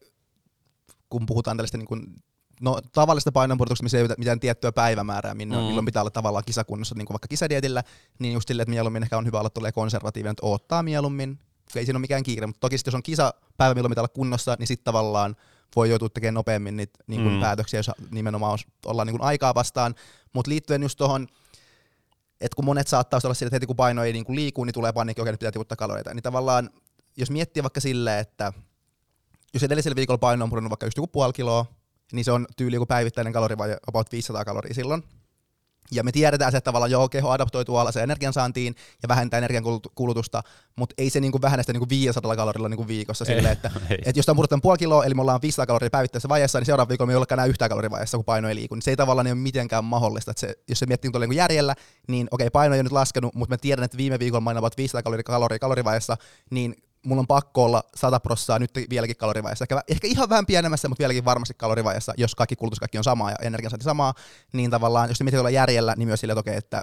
[1.11, 2.15] kun puhutaan tällaista niin
[2.61, 5.63] no, tavallista painonpudotuksesta, missä ei ole mitään tiettyä päivämäärää, minne, mm.
[5.63, 7.83] milloin pitää olla tavallaan kisakunnossa, niin kuin vaikka kisadietillä,
[8.19, 11.39] niin just silleen, että mieluummin ehkä on hyvä olla tulee konservatiivinen, että odottaa mieluummin,
[11.77, 14.57] ei siinä ole mikään kiire, mutta toki sit, jos on kisapäivä, milloin pitää olla kunnossa,
[14.59, 15.37] niin sitten tavallaan
[15.77, 17.41] voi joutua tekemään nopeammin niitä niin kuin mm.
[17.41, 19.95] päätöksiä, jos nimenomaan ollaan niin kuin aikaa vastaan.
[20.33, 21.27] Mutta liittyen just tuohon,
[22.41, 24.75] että kun monet saattaa olla sillä, että heti kun paino ei niin kuin liiku, niin
[24.75, 26.15] tulee paniikki, okei, nyt pitää tiputtaa kaloreita.
[26.15, 26.71] Niin tavallaan,
[27.17, 28.53] jos miettii vaikka silleen, että
[29.55, 31.67] jos edellisellä viikolla paino on pudonnut vaikka just joku puoli kiloa,
[32.13, 35.03] niin se on tyyli joku päivittäinen kalorivaje about 500 kaloria silloin.
[35.91, 39.65] Ja me tiedetään se, että tavallaan joo, keho adaptoituu alas energiansaantiin ja vähentää energian
[39.95, 40.43] kulutusta,
[40.77, 43.71] mutta ei se niinku vähennä sitä niinku 500 kalorilla niinku viikossa ei, sille, että,
[44.07, 46.89] et jos tämä on puoli kiloa, eli me ollaan 500 kaloria päivittäisessä vaiheessa, niin seuraava
[46.89, 48.75] viikolla me ei olekaan enää yhtään kalorivaiheessa, kun paino ei liiku.
[48.75, 50.31] Niin se ei tavallaan ole mitenkään mahdollista.
[50.31, 51.75] Että se, jos se miettii niinku järjellä,
[52.09, 55.03] niin okei, paino ei ole nyt laskenut, mutta me tiedän, että viime viikolla mä 500
[55.03, 56.17] kaloria, kaloria kalorivaiheessa,
[56.51, 59.65] niin mulla on pakko olla 100 prossaa nyt vieläkin kalorivaiheessa.
[59.65, 63.37] Ehkä, ehkä ihan vähän pienemmässä, mutta vieläkin varmasti kalorivaiheessa, jos kaikki kulutuskakki on samaa ja
[63.41, 64.15] energiansaanti samaa,
[64.53, 66.83] niin tavallaan, jos mietit olla järjellä, niin myös sille, että okei, että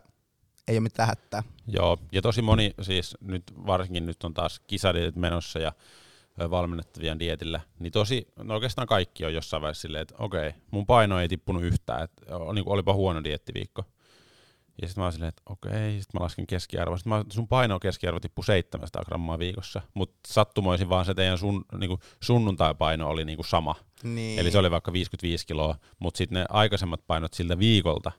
[0.67, 1.43] ei ole mitään hätää.
[1.67, 5.73] Joo, ja tosi moni siis nyt varsinkin nyt on taas kisadietit menossa ja
[6.49, 11.19] valmennettavien dietillä, niin tosi, no oikeastaan kaikki on jossain vaiheessa silleen, että okei, mun paino
[11.19, 13.83] ei tippunut yhtään, että niin olipa huono diettiviikko.
[14.81, 16.97] Ja sitten mä olin silleen, että okei, sitten mä lasken keskiarvoa.
[16.97, 21.65] Sitten mä, sun paino keskiarvo tippui 700 grammaa viikossa, mutta sattumoisin vaan se teidän sun,
[21.77, 23.75] niinku, sunnuntai-paino oli niinku sama.
[24.03, 24.39] Niin.
[24.39, 28.11] Eli se oli vaikka 55 kiloa, mutta sitten ne aikaisemmat painot siltä viikolta,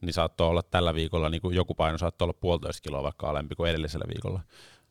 [0.00, 3.54] niin saattoi olla tällä viikolla, niin kuin joku paino saattoi olla puolitoista kiloa vaikka alempi
[3.54, 4.40] kuin edellisellä viikolla.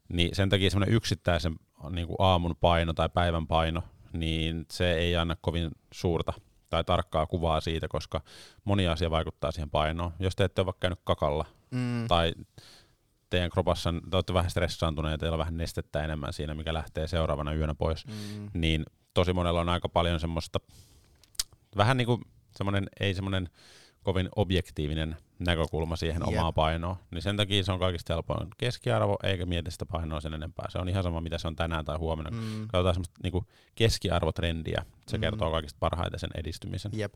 [0.09, 1.55] Niin sen takia semmoinen yksittäisen
[1.89, 6.33] niin kuin aamun paino tai päivän paino, niin se ei anna kovin suurta
[6.71, 8.21] tai tarkkaa kuvaa siitä, koska
[8.63, 10.13] moni asia vaikuttaa siihen painoon.
[10.19, 12.07] Jos te ette ole vaikka käynyt kakalla mm.
[12.07, 12.33] tai
[13.29, 17.07] teidän kropassa, te olette vähän stressaantuneet ja teillä on vähän nestettä enemmän siinä, mikä lähtee
[17.07, 18.49] seuraavana yönä pois, mm.
[18.53, 20.59] niin tosi monella on aika paljon semmoista,
[21.77, 22.21] vähän niin kuin
[22.55, 23.49] semmoinen, ei semmoinen
[24.03, 26.27] kovin objektiivinen näkökulma siihen yep.
[26.27, 30.33] omaan painoon, niin sen takia se on kaikista helpoin keskiarvo, eikä mieti sitä painoa sen
[30.33, 30.65] enempää.
[30.69, 32.31] Se on ihan sama, mitä se on tänään tai huomenna.
[32.31, 32.67] Mm.
[32.67, 35.21] Katsotaan semmoista niin keskiarvotrendiä, se mm.
[35.21, 36.91] kertoo kaikista parhaiten sen edistymisen.
[36.97, 37.13] Yep.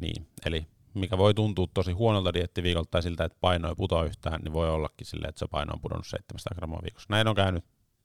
[0.00, 4.40] Niin, eli mikä voi tuntua tosi huonolta diettiviikolta tai siltä, että paino ei putoa yhtään,
[4.42, 7.06] niin voi ollakin silleen, että se paino on pudonnut 700 grammaa viikossa.
[7.10, 7.64] Näin on käynyt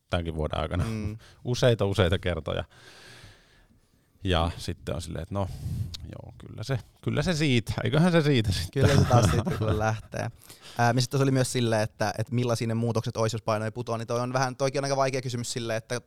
[0.10, 1.18] tämänkin vuoden aikana mm.
[1.44, 2.64] useita useita kertoja.
[4.24, 5.48] Ja sitten on silleen, että no
[6.12, 8.70] joo, kyllä se, kyllä se siitä, eiköhän se siitä sitten.
[8.84, 10.32] Kyllä se taas siitä kyllä lähtee.
[10.78, 13.98] Ää, mistä oli myös silleen, että, että millaisia ne muutokset olisi, jos paino ei putoa,
[13.98, 16.02] niin toi on vähän, toikin on aika vaikea kysymys silleen, että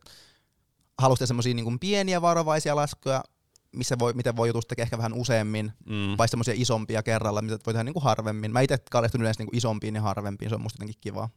[0.99, 3.25] halusitte semmoisia niin pieniä varovaisia laskuja,
[3.73, 6.19] missä voi, miten voi jutusta ehkä vähän useammin, Mm.
[6.19, 8.53] vai semmoisia isompia kerralla, mitä voi tehdä niin kuin harvemmin.
[8.53, 11.29] Mä itse kalehtun yleensä niin kuin isompiin ja harvempiin, se on musta jotenkin kivaa.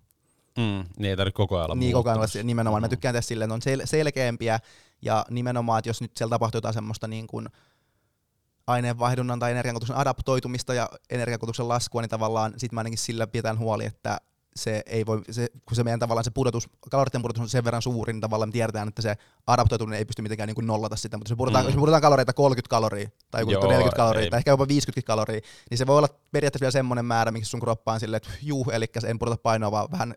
[0.58, 0.86] Mm.
[1.00, 2.82] Niin ei tarvitse koko ajan olla Niin koko ajan olla nimenomaan.
[2.82, 2.90] Mä Mm.
[2.90, 4.60] tykkään tehdä silleen, että on sel- selkeämpiä
[5.02, 7.48] ja nimenomaan, että jos nyt siellä tapahtuu jotain semmoista niin kuin
[8.68, 13.86] aineenvaihdunnan tai energiankulutuksen adaptoitumista ja energiankulutuksen laskua, niin tavallaan sit mä ainakin sillä pidetään huoli,
[13.86, 14.18] että
[14.58, 17.82] se ei voi, se, kun se meidän tavallaan se pudotus, kaloritten pudotus on sen verran
[17.82, 19.16] suuri, niin tavallaan me tiedetään, että se
[19.48, 21.68] adaptoituminen ei pysty mitenkään niin nollata sitä, mutta jos pudotaan, Mm.
[21.68, 24.30] jos me pudotaan kaloreita 30 kaloria tai joku Joo, 40 kaloria ei.
[24.30, 25.40] tai ehkä jopa 50 kaloria,
[25.70, 28.66] niin se voi olla periaatteessa vielä semmoinen määrä, mikä sun kroppa on silleen, että juu,
[28.72, 30.16] eli en pudota painoa, vaan vähän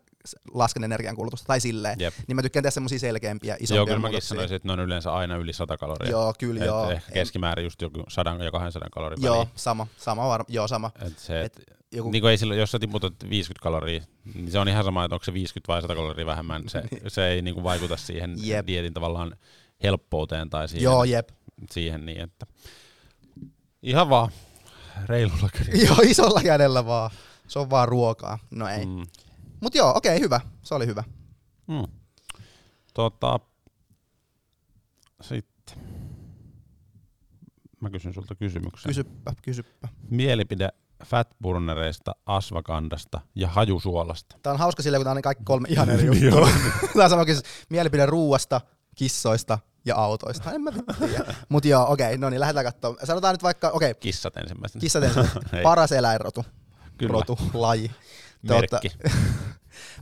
[0.53, 1.99] lasken energiankulutusta tai silleen.
[1.99, 2.13] Jep.
[2.27, 5.13] Niin mä tykkään tehdä semmosia selkeämpiä, isompia Joo, kyllä mäkin sanoisin, että ne on yleensä
[5.13, 6.11] aina yli 100 kaloria.
[6.11, 6.89] Joo, kyllä Et joo.
[6.91, 9.49] Ehkä keskimäärin just joku 100 ja 200 kalorin Joo, väliin.
[9.55, 10.91] sama, sama varma, joo sama.
[11.01, 14.59] Et se, et, Joku, niin kuin ei silloin, jos sä tiputat 50 kaloria, niin se
[14.59, 16.69] on ihan sama, että onko se 50 vai 100 kaloria vähemmän.
[16.69, 18.67] Se, se ei niin kuin vaikuta siihen Jep.
[18.67, 19.35] dietin tavallaan
[19.83, 21.29] helppouteen tai siihen, joo, jep.
[21.71, 22.45] siihen niin, että
[23.83, 24.31] ihan vaan
[25.05, 25.83] reilulla kädellä.
[25.87, 27.11] joo, isolla kädellä vaan.
[27.47, 28.39] Se on vaan ruokaa.
[28.51, 28.85] No ei.
[28.85, 29.03] Mm.
[29.61, 30.41] Mut joo, okei, hyvä.
[30.63, 31.03] Se oli hyvä.
[31.67, 31.87] Mm.
[32.93, 33.39] Tota,
[35.21, 35.77] sitten
[37.81, 38.89] mä kysyn sulta kysymyksen.
[38.89, 39.87] Kysyppä, kysyppä.
[40.09, 40.69] Mielipide
[41.05, 44.35] fatburnereista, asvakandasta ja hajusuolasta.
[44.43, 46.49] Tää on hauska sillä, kun tää on ne kaikki kolme ihan eri juttua.
[46.95, 47.51] tää on sama kysymys.
[47.69, 48.61] Mielipide ruuasta,
[48.95, 50.51] kissoista ja autoista.
[50.51, 51.35] En mä tiedä.
[51.49, 53.07] Mut joo, okei, no niin, lähdetään katsomaan.
[53.07, 54.81] Sanotaan nyt vaikka, okei, Kissat ensimmäisenä.
[54.81, 55.03] kissat.
[55.53, 56.45] Ei, Paras eläinrotu.
[56.97, 57.13] Kyllä.
[57.13, 57.91] Rotu, laji.
[58.41, 58.91] Merkki.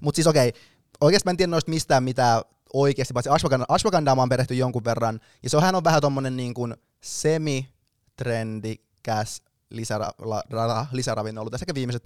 [0.02, 0.54] Mutta siis okei,
[1.02, 2.42] oikeasti mä en tiedä noista mistään mitään
[2.74, 6.54] oikeasti, paitsi ashwagandha, ashwagandaa mä oon perehty jonkun verran, ja sehän on vähän tommonen niin
[6.54, 12.04] kuin semi-trendikäs lisära, la, ra, lisäravinno ollut tässä viimeiset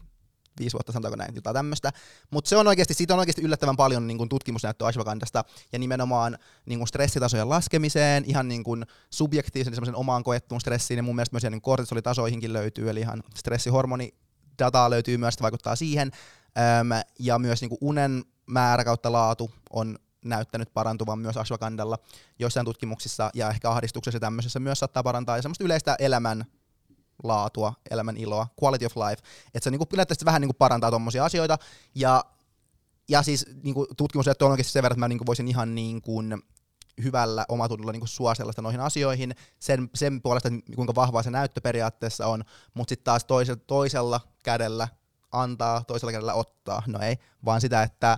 [0.59, 1.91] viisi vuotta, sanotaanko näin, jotain tämmöistä.
[2.31, 6.79] Mutta se on oikeasti, siitä on oikeasti yllättävän paljon niin tutkimusnäyttöä ashwagandasta ja nimenomaan niin
[6.79, 11.51] kuin stressitasojen laskemiseen, ihan niin kuin subjektiivisen semmoisen omaan koettuun stressiin ja mun mielestä myös
[11.51, 14.13] niin kortisolitasoihinkin löytyy, eli ihan stressihormoni
[14.59, 16.11] dataa löytyy myös, että vaikuttaa siihen.
[16.79, 21.97] Öm, ja myös niin unen määrä kautta laatu on näyttänyt parantuvan myös ashwagandalla
[22.39, 26.45] joissain tutkimuksissa ja ehkä ahdistuksessa ja tämmöisessä myös saattaa parantaa ja semmoista yleistä elämän
[27.23, 29.23] laatua, elämän iloa, quality of life.
[29.53, 31.57] Että se niinku, periaatteessa vähän niinku parantaa tuommoisia asioita.
[31.95, 32.23] Ja,
[33.09, 36.23] ja siis niinku, tutkimus on oikeasti sen verran, että mä niinku voisin ihan niinku,
[37.03, 41.61] hyvällä omatunnolla niinku suosella sitä noihin asioihin sen, sen puolesta, että kuinka vahvaa se näyttö
[41.61, 44.87] periaatteessa on, mutta sitten taas toisella, toisella kädellä
[45.31, 46.83] antaa, toisella kädellä ottaa.
[46.87, 48.17] No ei, vaan sitä, että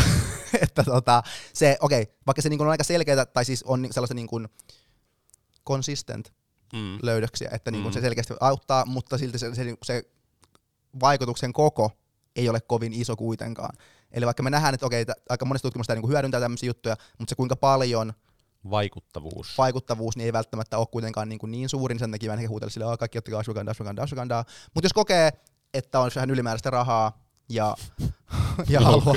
[0.62, 1.22] että tota,
[1.52, 4.48] se, okei, okay, vaikka se niin on aika selkeää, tai siis on sellaista niin kuin
[5.66, 6.32] consistent
[6.72, 6.98] Mm.
[7.02, 7.94] löydöksiä, että niin kuin Mm.
[7.94, 10.04] se selkeästi auttaa, mutta silti se, se, se
[11.00, 11.90] vaikutuksen koko
[12.36, 13.76] ei ole kovin iso kuitenkaan.
[14.12, 17.34] Eli vaikka me nähdään, että okei, aika monesta tutkimusta niin hyödyntää tämmöisiä juttuja, mutta se
[17.36, 18.12] kuinka paljon
[18.70, 19.58] Vaikuttavuus.
[19.58, 22.84] vaikuttavuus niin ei välttämättä ole kuitenkaan niin, kuin niin suurin, sen takia ehkä huutella sille,
[22.86, 24.44] että kaikki ottakaa ashwagandha, ashwagandha, ashwagandha.
[24.74, 25.32] Mutta jos kokee,
[25.74, 27.76] että on vähän ylimääräistä rahaa ja,
[28.68, 29.16] ja haluaa,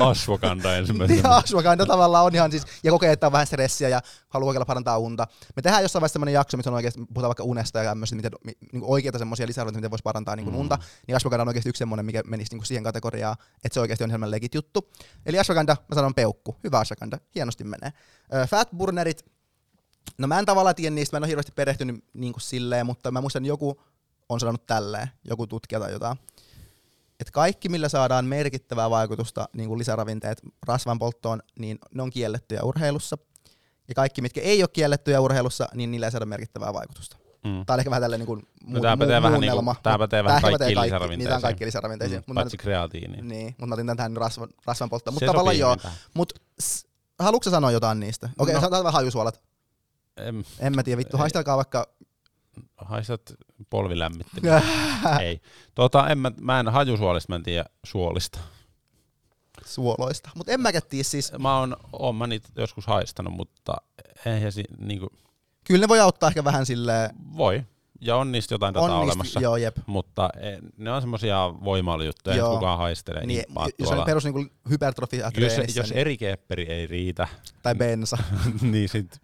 [0.10, 1.16] Ashwagandha ensimmäisenä.
[1.22, 4.64] niin ashwagandha tavallaan on ihan siis, ja kokee, että on vähän stressiä ja haluaa kokeilla
[4.66, 5.26] parantaa unta.
[5.56, 8.32] Me tehdään jossain vaiheessa sellainen jakso, missä on oikeasti, puhutaan vaikka unesta ja tämmöistä, miten,
[8.44, 10.60] mi, niin oikeita semmoisia lisäarvoja, miten voisi parantaa niin kuin Mm.
[10.60, 13.80] unta, niin ashwagandha on oikeasti yksi semmoinen, mikä menisi niin kuin siihen kategoriaan, että se
[13.80, 14.90] oikeasti on semmoinen legit juttu.
[15.26, 17.92] Eli ashwagandha, mä sanon peukku, hyvä ashwagandha, hienosti menee.
[18.48, 19.24] Fatburnerit,
[20.18, 23.10] no mä en tavallaan tiedä niistä, mä en ole hirveästi perehtynyt niin kuin silleen, mutta
[23.10, 23.82] mä muistan joku
[24.28, 26.16] on sanonut tälleen, joku tutkija tai jotain,
[27.20, 32.62] että kaikki, millä saadaan merkittävää vaikutusta, niin kuin lisäravinteet rasvan polttoon, niin ne on kiellettyjä
[32.62, 33.18] urheilussa.
[33.88, 37.16] Ja kaikki, mitkä ei ole kiellettyjä urheilussa, niin niillä ei saada merkittävää vaikutusta.
[37.44, 37.66] Mm.
[37.66, 40.42] Tämä on ehkä vähän tällainen niin kuin No tää pätee vähän niinku- tää pätee vähän
[40.42, 41.42] Niitä on lisäravinteisiin.
[41.42, 42.22] kaikki lisäravinteisiin.
[42.26, 42.34] Mm.
[42.34, 43.28] Paitsi kreatiiniin.
[43.28, 45.14] niin, mutta mä otin tämän tähän rasvan, rasvan polttoon.
[45.14, 45.76] Mutta tavallaan joo.
[46.14, 46.40] Mutta
[47.18, 48.26] haluatko sanoa jotain niistä?
[48.26, 48.60] Okei, okay, No.
[48.60, 49.42] sanotaan vähän hajusuolat.
[50.16, 51.86] Em, En mä tiedä, vittu, haistelkaa vaikka...
[52.76, 53.32] haistat
[53.70, 54.62] polvilämmittelyä.
[55.20, 55.40] Ei.
[55.74, 58.38] Tota, en mä, mä en hajusuolista, mä en tiedä suolista.
[59.64, 60.30] suoloista.
[60.34, 61.32] Mutta en mäkään tiedä siis.
[61.38, 63.76] Mä oon, oon mä niitä joskus haistanut, mutta
[64.26, 65.08] eihän si, niinku,
[65.64, 67.10] Kyllä ne voi auttaa ehkä vähän silleen...
[67.36, 67.64] voi.
[68.00, 69.40] Ja on niistä jotain On niistä, olemassa.
[69.40, 69.76] joo, jep.
[69.86, 73.44] Mutta e, ne on semmosia voimailujuttuja, että kukaan haistelee Niin,
[73.78, 77.28] jos on perus niinku hypertrofia jos, jos niin, eri kepperi ei riitä,
[77.62, 78.18] tai bensa,
[78.62, 79.20] niin sit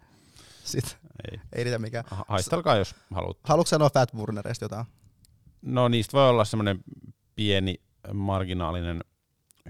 [0.67, 0.97] sit
[1.31, 1.39] ei.
[1.53, 2.03] ei riitä mikään.
[2.07, 3.37] Ha- Haistelkaa, jos haluat.
[3.43, 4.85] Haluatko sanoa fatburnereista jotain?
[5.61, 6.79] No niistä voi olla semmoinen
[7.35, 7.75] pieni
[8.13, 9.03] marginaalinen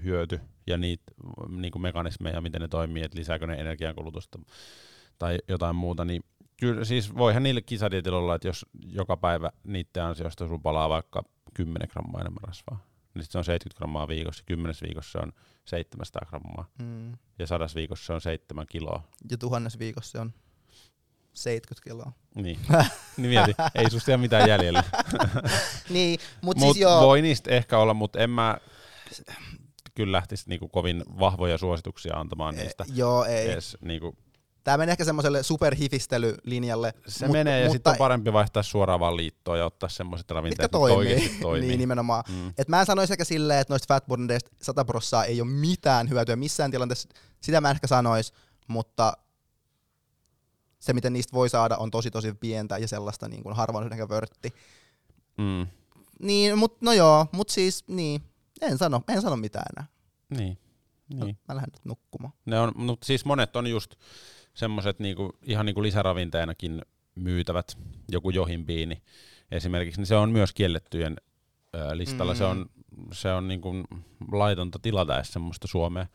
[0.04, 1.12] hyöty ja niitä
[1.48, 4.38] niinku mekanismeja, miten ne toimii, että lisääkö ne energiankulutusta
[5.18, 6.24] tai jotain muuta, niin
[6.60, 11.22] kyllä siis voihan niille kisadietillä olla, että jos joka päivä niiden ansiosta sulla palaa vaikka
[11.54, 12.84] 10 grammaa enemmän rasvaa.
[13.14, 15.32] niin sit se on 70 grammaa viikossa, 10 viikossa se on
[15.64, 17.12] 700 grammaa, Mm.
[17.38, 19.02] ja sadas viikossa se on 7 kiloa.
[19.30, 20.32] Ja tuhannes viikossa se on
[21.42, 22.12] 70 kiloa.
[22.34, 22.58] Niin,
[23.16, 24.84] niin mieti, ei susta jää mitään jäljellä.
[25.90, 27.00] niin, mutta Mut siis joo.
[27.00, 28.58] voi niistä ehkä olla, mutta en mä
[29.94, 32.84] kyllä lähtisi niinku kovin vahvoja suosituksia antamaan niistä.
[32.84, 33.50] E, joo, ei.
[33.50, 34.16] Edes, niinku,
[34.64, 36.94] Tämä menee ehkä semmoiselle superhifistelylinjalle.
[37.08, 40.30] se mut- menee ja mutta sitten on parempi vaihtaa suoraan vaan liittoon ja ottaa semmoiset
[40.30, 40.96] ravinteet, mitkä toimii.
[40.96, 41.68] oikeasti toimii.
[41.68, 42.24] niin nimenomaan.
[42.28, 42.52] mm.
[42.58, 46.36] Et mä en sanoisi ehkä silleen, että noista fatboardendeista 100 prossaa ei ole mitään hyötyä
[46.36, 47.08] missään tilanteessa.
[47.40, 48.32] Sitä mä en ehkä sanois,
[48.68, 49.12] mutta
[50.78, 54.08] se, miten niistä voi saada, on tosi tosi pientä ja sellaista niin kuin harvoin ehkä
[54.08, 54.54] vörtti.
[55.38, 55.66] Mm.
[56.20, 58.22] Niin, mut, no joo, mut siis niin,
[58.60, 59.86] en sano, en sano mitään enää.
[60.38, 60.58] Niin.
[61.14, 61.38] Niin.
[61.48, 62.32] mä lähden nyt nukkumaan.
[62.46, 63.94] Ne on, mutta siis monet on just
[64.54, 66.82] semmoiset niinku, ihan niinku lisäravinteenakin
[67.14, 69.02] myytävät, joku johinbiini
[69.50, 71.16] esimerkiksi, niin se on myös kiellettyjen
[71.74, 72.32] ö, listalla.
[72.32, 72.38] Mm.
[72.38, 72.70] Se on,
[73.12, 73.72] se on niinku
[74.32, 76.06] laitonta tilata semmoista Suomea.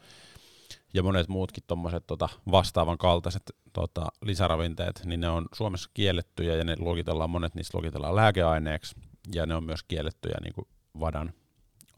[0.93, 6.63] Ja monet muutkin tommoset tota, vastaavan kaltaiset tota, lisäravinteet, niin ne on Suomessa kiellettyjä ja
[6.63, 8.95] ne luokitellaan, monet niistä luokitellaan lääkeaineeksi
[9.35, 10.67] ja ne on myös kiellettyjä niinku
[10.99, 11.33] vadan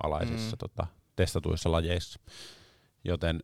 [0.04, 0.60] alaisissa Mm.
[0.60, 2.20] tota, testatuissa lajeissa.
[3.04, 3.40] Joten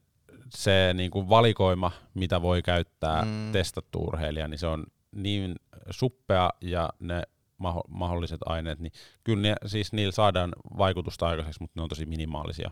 [0.50, 3.52] se niin kuin valikoima, mitä voi käyttää mm.
[3.52, 5.56] testattu urheilija, niin se on niin
[5.90, 7.24] suppea ja ne
[7.64, 8.92] maho- mahdolliset aineet, niin
[9.24, 12.72] kyllä ne, siis niillä saadaan vaikutusta aikaiseksi, mutta ne on tosi minimaalisia.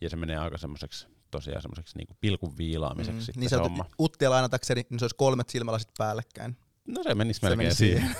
[0.00, 3.40] Ja se menee aika semmoiseksi tosiaan semmoiseksi niin pilkun viilaamiseksi mm.
[3.40, 3.86] Niin se homma.
[4.00, 6.56] Uttia lainatakseni, niin se olisi kolmet silmälasit päällekkäin.
[6.88, 8.16] No se menisi Se melkein meni siihen.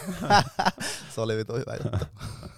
[1.15, 2.07] se oli vitu hyvä juttu.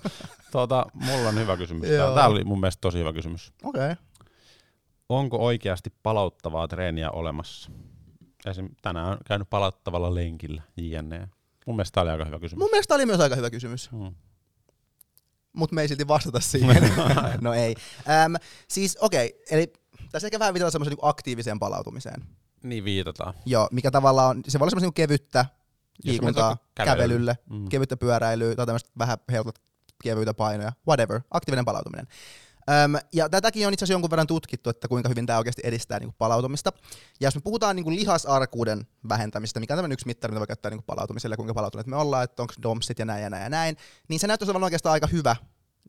[0.52, 1.90] Tuota, mulla on hyvä kysymys.
[1.90, 2.14] Joo.
[2.14, 3.52] Tämä oli mun mielestä tosi hyvä kysymys.
[3.62, 3.92] Okei.
[3.92, 4.04] Okay.
[5.08, 7.70] Onko oikeasti palauttavaa treeniä olemassa?
[8.46, 8.68] Esim.
[8.82, 11.28] tänään on käynyt palauttavalla lenkillä, jne.
[11.66, 12.58] Mun mielestä tämä oli aika hyvä kysymys.
[12.58, 14.14] Mun mielestä oli myös aika hyvä kysymys, Hmm.
[15.52, 16.92] mutta me ei silti vastata siihen.
[17.40, 17.74] no ei.
[18.08, 18.34] Ähm,
[18.68, 19.72] siis okei, okay, eli
[20.12, 22.22] tässä ehkä vähän viitata semmoiseen niin aktiiviseen palautumiseen.
[22.62, 23.34] Niin viitataan.
[23.46, 25.46] Joo, mikä tavallaan on, se voi olla semmoista niin kevyttä
[26.04, 26.96] liikuntaa kävely.
[26.96, 27.68] kävelylle, Mm.
[27.68, 29.58] kevyttä pyöräilyä tai tämmöistä vähän helpot
[30.02, 32.06] kevyitä painoja, whatever, aktiivinen palautuminen.
[32.84, 35.98] Öm, ja tätäkin on itse asiassa jonkun verran tutkittu, että kuinka hyvin tämä oikeasti edistää
[35.98, 36.72] niin kuin palautumista.
[37.20, 40.46] Ja jos me puhutaan niin kuin lihasarkuuden vähentämistä, mikä on tämmöinen yksi mittari, mitä voi
[40.46, 43.42] käyttää niin kuin palautumiselle, kuinka palautuneet me ollaan, että onko domsit ja näin ja näin
[43.42, 43.76] ja näin,
[44.08, 45.36] niin se näyttäisi olevan oikeastaan aika hyvä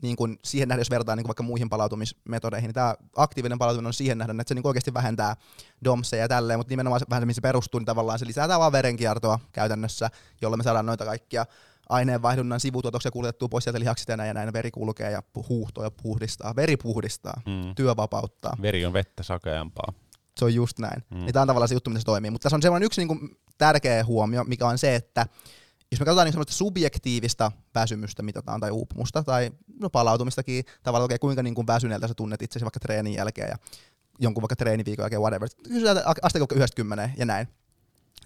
[0.02, 3.86] niin kuin siihen nähden, jos verrataan niin kuin vaikka muihin palautumismetodeihin, niin tämä aktiivinen palautuminen
[3.86, 5.36] on siihen nähden, että se niin kuin oikeasti vähentää
[5.84, 8.48] domseja ja tälleen, mutta nimenomaan se, vähän se, mihin se perustuu, niin tavallaan se lisää
[8.48, 10.10] vaan verenkiertoa käytännössä,
[10.42, 11.46] jolla me saadaan noita kaikkia
[11.88, 15.84] aineenvaihdunnan sivutuotoksia kuljetettua pois sieltä lihaksista ja näin, ja näin veri kulkee ja pu- huuhtoo
[15.84, 16.56] ja puhdistaa.
[16.56, 17.74] Veri puhdistaa, Mm.
[17.74, 18.56] työ vapauttaa.
[18.62, 19.92] Veri on vettä sakeampaa.
[20.38, 21.02] Se on just näin.
[21.10, 21.16] Mm.
[21.18, 22.30] Niin tämä on tavallaan se juttu, miten se toimii.
[22.30, 23.18] Mutta tässä on semmoinen yksi niinku
[23.58, 25.26] tärkeä huomio, mikä on se, että
[25.94, 31.18] jos me katsotaan niin semmoista subjektiivista väsymystä mitataan tai uupumusta tai no palautumistakin, tavallaan okay,
[31.18, 33.56] kuinka niin kuin väsyneeltä sä tunnet itsesi vaikka treenin jälkeen ja
[34.18, 35.48] jonkun vaikka treeniviikon jälkeen, whatever.
[35.68, 37.48] Kysytään asteikko 90 ja näin.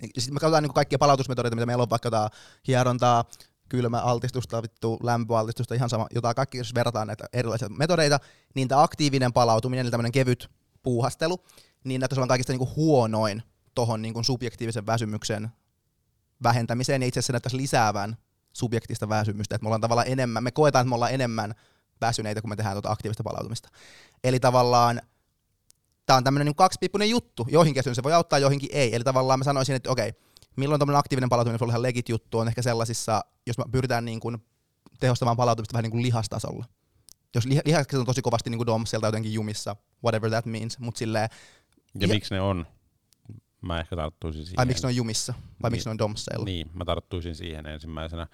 [0.03, 2.31] Ja sitten me katsotaan niin kuin kaikkia palautusmetodeita, mitä meillä on, vaikka jotain
[2.67, 3.25] hierontaa,
[3.69, 8.21] kylmä altistusta, vittu, lämpöaltistusta, ihan sama, jotain kaikki, jos verrataan näitä erilaisia metodeita,
[8.55, 10.51] niin tämä aktiivinen palautuminen, eli tämmöinen kevyt
[10.83, 11.45] puuhastelu,
[11.85, 13.43] niin näyttäisi olevan kaikista niinku huonoin
[13.75, 15.51] tuohon niinku subjektiivisen väsymyksen
[16.43, 18.17] vähentämiseen, ja itse asiassa näyttäisi lisäävän
[18.53, 21.55] subjektista väsymystä, että me ollaan tavallaan enemmän, me koetaan, että me ollaan enemmän
[22.01, 23.69] väsyneitä, kun me tehdään tuota aktiivista palautumista.
[24.25, 25.01] Eli tavallaan
[26.07, 28.95] tämä on tämmöinen niin kaksipiippunen juttu, joihinkin asioihin se voi auttaa, joihinkin ei.
[28.95, 30.13] Eli tavallaan mä sanoisin, että okei,
[30.57, 34.05] milloin tämmöinen aktiivinen palautuminen voi olla ihan legit juttu, on ehkä sellaisissa, jos me pyritään
[34.05, 34.39] niin kuin
[35.01, 36.65] tehostamaan palautumista vähän niin kuin lihastasolla.
[37.35, 40.99] Jos lih- lihakset on tosi kovasti niin kuin domselta jotenkin jumissa, whatever that means, mutta
[40.99, 41.29] silleen,
[41.95, 42.67] Ja Ja- miksi ne on?
[43.63, 44.59] Mä ehkä tarttuisin siihen.
[44.61, 45.77] ai miksi ne on jumissa, vai Niin.
[45.77, 46.45] miksi ne on domseilla.
[46.45, 48.27] Niin, mä tarttuisin siihen ensimmäisenä.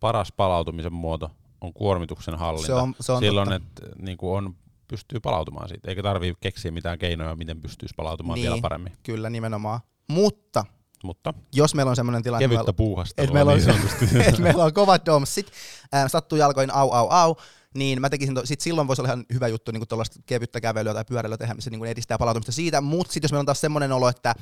[0.00, 2.66] Paras palautumisen muoto on kuormituksen hallinta.
[2.66, 4.54] Se on, se on Silloin, että niin on,
[4.88, 8.42] pystyy palautumaan siitä, eikä tarvii keksiä mitään keinoja, miten pystyisi palautumaan Niin.
[8.50, 8.92] vielä paremmin.
[9.02, 9.80] Kyllä, nimenomaan.
[10.08, 10.64] Mutta
[11.04, 14.64] Mutta jos meillä on semmoinen tilanne, että kevyttä puuhastelua et meillä on- niin että meillä
[14.64, 15.50] on kovat domsit,
[15.92, 17.36] ää, sattuu jalkoin au au au,
[17.74, 20.94] niin mä tekisin, to, sit silloin voisi olla ihan hyvä juttu niin tuollaista kevyttä kävelyä
[20.94, 23.92] tai pyöräilyä tehdä, missä niin edistää palautumista siitä, mutta sitten jos meillä on taas semmoinen
[23.92, 24.34] olo, että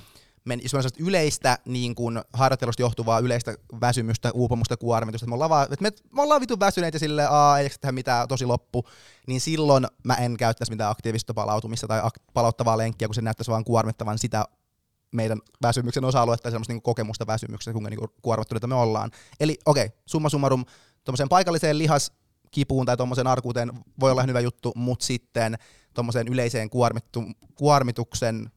[0.45, 5.35] me, jos meillä on yleistä niin kuin harjoittelusta johtuvaa yleistä väsymystä, uupumusta, kuormitusta, että me
[5.35, 8.85] ollaan, vaan, että me, me ollaan vitun väsyneitä silleen, aa, ei tehdä mitään, tosi loppu,
[9.27, 13.51] niin silloin mä en käyttäisi mitään aktiivista palautumista tai ak- palauttavaa lenkkiä, kun se näyttäisi
[13.51, 14.45] vaan kuormittavan sitä
[15.13, 19.11] meidän väsymyksen osa-aluetta ja niinku kokemusta väsymyksestä, kuinka niinku kuormittuneita me ollaan.
[19.41, 20.65] Eli okei, okay, summa summarum,
[21.05, 21.79] tuommoiseen paikalliseen
[22.53, 25.59] lihaskipuun tai tuommoiseen arkuuteen voi olla hyvä juttu, mutta sitten
[25.95, 28.51] tuommoiseen yleiseen kuormittu, kuormituksen,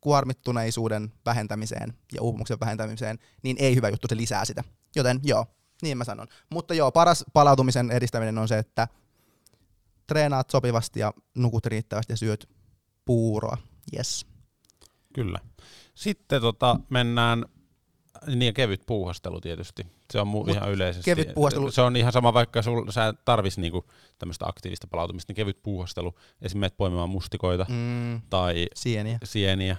[0.00, 4.64] kuormittuneisuuden vähentämiseen ja uupumuksen vähentämiseen, niin ei hyvä juttu, se lisää sitä.
[4.96, 5.46] Joten joo,
[5.82, 6.28] niin mä sanon.
[6.50, 8.88] Mutta joo, paras palautumisen edistäminen on se, että
[10.06, 12.48] treenaat sopivasti ja nukut riittävästi ja syöt
[13.04, 13.56] puuroa.
[13.96, 14.26] Yes.
[15.12, 15.38] Kyllä.
[15.94, 17.44] Sitten tota, mennään,
[18.26, 19.86] niin ja kevyt puuhastelu tietysti.
[20.12, 21.04] Se on mu- Mut ihan yleisesti.
[21.04, 23.84] kevyt puuhastelu- Se on ihan sama, vaikka sul, sä tarvis niinku
[24.18, 26.14] tämmöistä aktiivista palautumista, niin kevyt puuhastelu.
[26.42, 29.18] Esimerkiksi meet poimimaan mustikoita Mm, tai sieniä.
[29.24, 29.76] sieniä.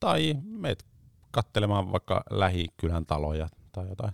[0.00, 0.84] Tai meet
[1.30, 4.12] kattelemaan vaikka lähikylän taloja tai jotain.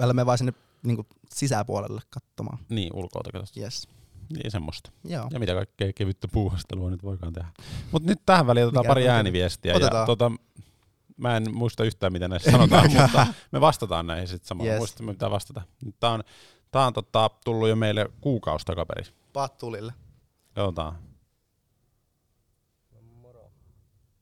[0.00, 2.58] Älä me vaan sinne niin sisäpuolelle katsomaan.
[2.68, 3.64] Niin, ulkoa katsotaan.
[3.64, 3.88] Yes.
[4.36, 4.90] Niin, semmoista.
[5.04, 5.26] Joo.
[5.30, 7.48] Ja mitä kaikkea kevyttä puuhastelua nyt voikaan tehdä.
[7.92, 9.74] Mutta nyt tähän väliin otetaan Mikä pari ääniviestiä.
[9.76, 10.02] Otetaan.
[10.02, 10.32] Ja, tota,
[11.16, 14.70] mä en muista yhtään, mitä näissä sanotaan, mutta me vastataan näihin sitten samalla.
[14.70, 14.78] Yes.
[14.78, 15.62] Muistamme, mitä vastata.
[16.00, 16.24] Tää on,
[16.70, 19.06] tää on tota, tullut jo meille kuukausi takaperin.
[19.32, 19.92] Pattulille.
[20.54, 20.98] Katsotaan.
[23.22, 23.50] Moro.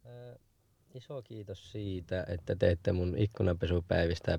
[0.04, 0.36] Ää,
[0.94, 4.38] Iso kiitos siitä, että teette mun ikkunanpesupäivistä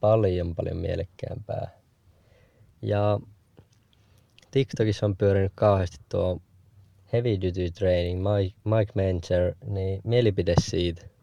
[0.00, 1.70] paljon paljon mielekkäämpää.
[2.82, 3.20] Ja
[4.50, 6.40] TikTokissa on pyörinyt kauheasti tuo
[7.12, 11.15] Heavy Duty Training, Mike, Mike Mencher, niin mielipide siitä.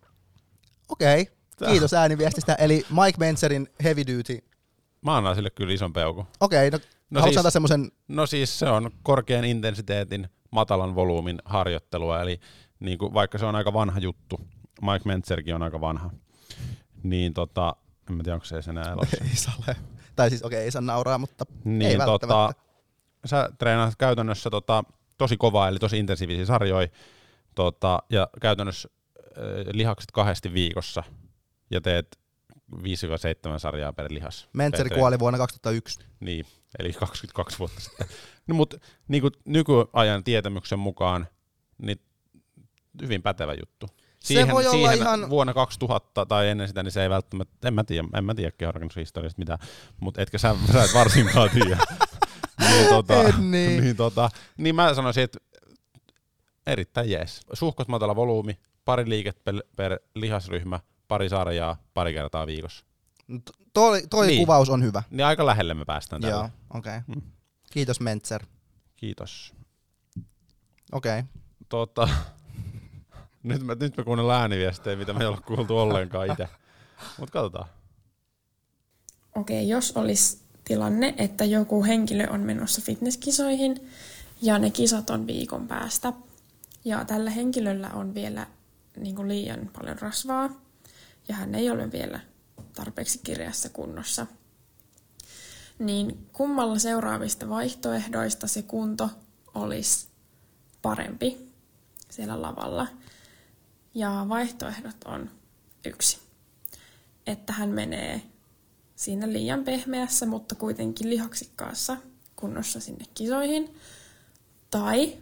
[0.93, 1.21] Okei.
[1.21, 1.71] Okay.
[1.71, 2.55] Kiitos ääniviestistä.
[2.55, 4.43] Eli Mike Menzerin Heavy Duty.
[5.01, 6.25] Mä annan sille kyllä ison peukun.
[6.39, 11.39] Okei, okay, no, No haluatko siis- semmoisen, No siis se on korkean intensiteetin, matalan volyymin
[11.45, 12.39] harjoittelua, eli
[12.79, 14.39] niin kuin, vaikka se on aika vanha juttu,
[14.81, 16.09] Mike Mentzerkin on aika vanha,
[17.03, 17.75] niin tota,
[18.09, 19.17] en mä tiedä, onko se enää elossa.
[19.29, 19.75] ei saa ole.
[20.15, 22.27] Tai siis okei, okay, ei saa nauraa, mutta ei niin välttämättä.
[22.27, 22.53] tota,
[23.25, 24.83] sä treenaat käytännössä tota,
[25.17, 26.87] tosi kovaa, eli tosi intensiivisiä sarjoja,
[27.55, 28.89] tota, ja käytännössä
[29.73, 31.03] lihakset kahdesti viikossa,
[31.71, 32.19] ja teet
[32.75, 32.79] 5-7
[33.57, 34.47] sarjaa per lihas.
[34.77, 35.99] Per kuoli vuonna 2001.
[36.19, 36.45] Niin,
[36.79, 38.07] eli 22 vuotta sitten.
[38.47, 41.27] No, mutta niin kuin nykyajan tietämyksen mukaan,
[41.77, 42.01] niin
[43.01, 43.87] hyvin pätevä juttu.
[44.19, 47.73] Se voi olla siihen ihan- vuonna 2000 tai ennen sitä, niin se ei välttämättä, en
[47.73, 49.59] mä tiedä, en mä tiedä kehorganismistoriasta mitään,
[49.99, 51.77] mutta etkä sä, sä et varsinkaan tiedä.
[52.69, 53.83] niin, tota, En niin.
[53.83, 55.39] niin, tota, niin mä sanoisin, että
[56.67, 57.41] erittäin jees.
[57.53, 62.85] Suhkot matala volyymi, pari liiket per, per lihasryhmä, pari sarjaa, pari kertaa viikossa.
[63.45, 64.39] T- toi toi Niin.
[64.39, 65.03] kuvaus on hyvä.
[65.09, 66.35] Niin aika lähelle me päästään tällä.
[66.35, 66.97] Joo, okei.
[66.97, 67.15] Okay.
[67.15, 67.21] Mm.
[67.71, 68.45] Kiitos Mentzer.
[68.95, 69.53] Kiitos.
[70.91, 71.19] Okei.
[71.19, 71.31] Okay.
[71.69, 72.09] Tota,
[73.43, 76.49] nyt, me, nyt me kuunnellaan ääniviestejä, mitä me ei olla kuultu ollenkaan itse.
[77.17, 77.69] Mutta katsotaan.
[79.35, 83.89] Okei, jos olisi tilanne, että joku henkilö on menossa fitnesskisoihin
[84.41, 86.13] ja ne kisat on viikon päästä
[86.85, 88.47] ja tällä henkilöllä on vielä
[88.97, 90.49] niin kuin liian paljon rasvaa
[91.27, 92.19] ja hän ei ole vielä
[92.73, 94.27] tarpeeksi kirjassa kunnossa,
[95.79, 99.09] niin kummalla seuraavista vaihtoehdoista se kunto
[99.55, 100.07] olisi
[100.81, 101.51] parempi
[102.09, 102.87] siellä lavalla?
[103.93, 105.29] Ja vaihtoehdot on
[105.85, 106.19] yksi,
[107.27, 108.21] että hän menee
[108.95, 111.97] siinä liian pehmeässä, mutta kuitenkin lihaksikkaassa
[112.35, 113.75] kunnossa sinne kisoihin.
[114.71, 115.17] Tai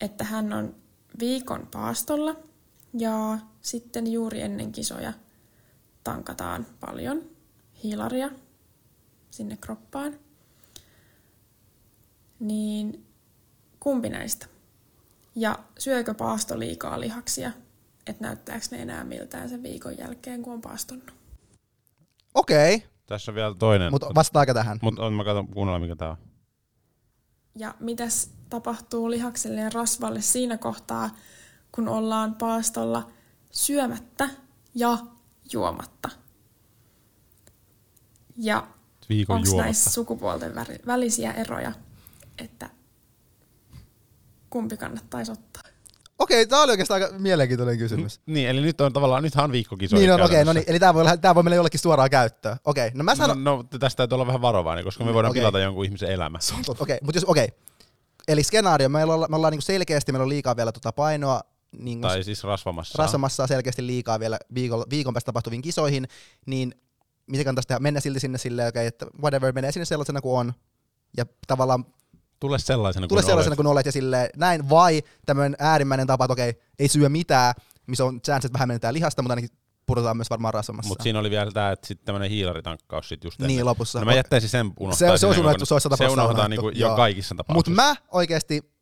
[0.00, 0.74] että hän on
[1.18, 2.36] viikon paastolla
[2.98, 5.12] ja sitten juuri ennen kisoja
[6.04, 7.22] tankataan paljon
[7.82, 8.30] hiilaria
[9.30, 10.18] sinne kroppaan.
[12.40, 13.06] Niin
[13.80, 14.46] kumpi näistä?
[15.34, 17.52] Ja syökö paasto liikaa lihaksia,
[18.06, 21.14] että näyttääkö ne enää miltään sen viikon jälkeen, kun on paastonnut?
[22.34, 22.88] Okei, okay.
[23.06, 23.92] Tässä on vielä toinen.
[23.92, 24.78] mutta vastaako tähän?
[24.82, 26.16] Mutta mä katson kuunnella, mikä tää on.
[27.56, 31.10] Ja mitäs tapahtuu lihakselle ja rasvalle siinä kohtaa,
[31.76, 33.10] kun ollaan paastolla
[33.50, 34.28] syömättä
[34.74, 34.98] ja
[35.52, 36.08] juomatta?
[38.36, 38.66] Ja
[39.08, 40.52] Viikon onko näissä sukupuolten
[40.86, 41.72] välisiä eroja,
[42.38, 42.70] että
[44.50, 45.62] kumpi kannattaisi ottaa?
[46.18, 48.20] Okei, okay, tää oli oikeastaan aika mielenkiintoinen kysymys.
[48.26, 50.78] Niin, eli nyt on tavallaan, nythän on viikkokisoja niin on, okei, okay, no niin, eli
[50.78, 52.56] tää voi, tää voi mennä jollekin suoraan käyttöön.
[52.64, 55.30] Okei, okay, no mä sanon, No, no, tästä täytyy olla vähän varovainen, koska me voidaan
[55.30, 55.40] Okei.
[55.40, 56.38] pilata jonkun ihmisen elämä.
[56.78, 57.44] Okei, mutta jos, okei.
[57.44, 57.58] Okay.
[58.28, 61.40] Eli skenaario, me ollaan, me ollaan niinku selkeästi, meillä on liikaa vielä tota painoa,
[61.78, 63.02] niin Tai siis rasvamassa.
[63.02, 66.08] rasvamassaa selkeästi liikaa vielä viikon, viikon päästä tapahtuviin kisoihin,
[66.46, 66.74] niin
[67.26, 67.80] mitä kannattaisi tehdä?
[67.80, 70.52] Mennä silti sinne silleen, okay, että whatever, menee sinne sellaisena kuin on,
[71.16, 71.84] ja tavallaan
[72.40, 73.56] Tule sellaisena tule kuin sellaisena olet.
[73.56, 77.54] kuin olet, ja silleen näin, vai tämmöinen äärimmäinen tapa, että okei, okay, ei syö mitään,
[77.86, 79.50] missä on chance, että vähän menetään lihasta, mutta ainakin
[79.86, 80.88] pudotaan myös varmaan rasvamassaa.
[80.88, 83.56] Mutta siinä oli vielä tämä, että sitten tämmöinen hiilaritankkaus sit just ennen.
[83.56, 83.98] Niin, lopussa.
[83.98, 85.08] No mä jättäisin sen unohtaa.
[85.08, 87.82] Se- se olisi unohdettu, se olisi sata Se prosenttia unohdetaan niinku jo kaikissa Mutta tapauksissa.
[87.82, 88.75] mä oikeesti,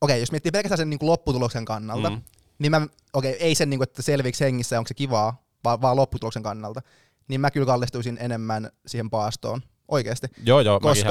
[0.00, 2.22] okei, jos miettii pelkästään sen niinku lopputuloksen kannalta, Mm.
[2.58, 6.42] niin mä, okei, ei sen, niinku, että selviiksi hengissä, onko se kivaa, vaan, vaan lopputuloksen
[6.42, 6.80] kannalta,
[7.28, 10.26] niin mä kyllä kallistuisin enemmän siihen paastoon, oikeesti.
[10.44, 11.08] Joo, joo, koska-.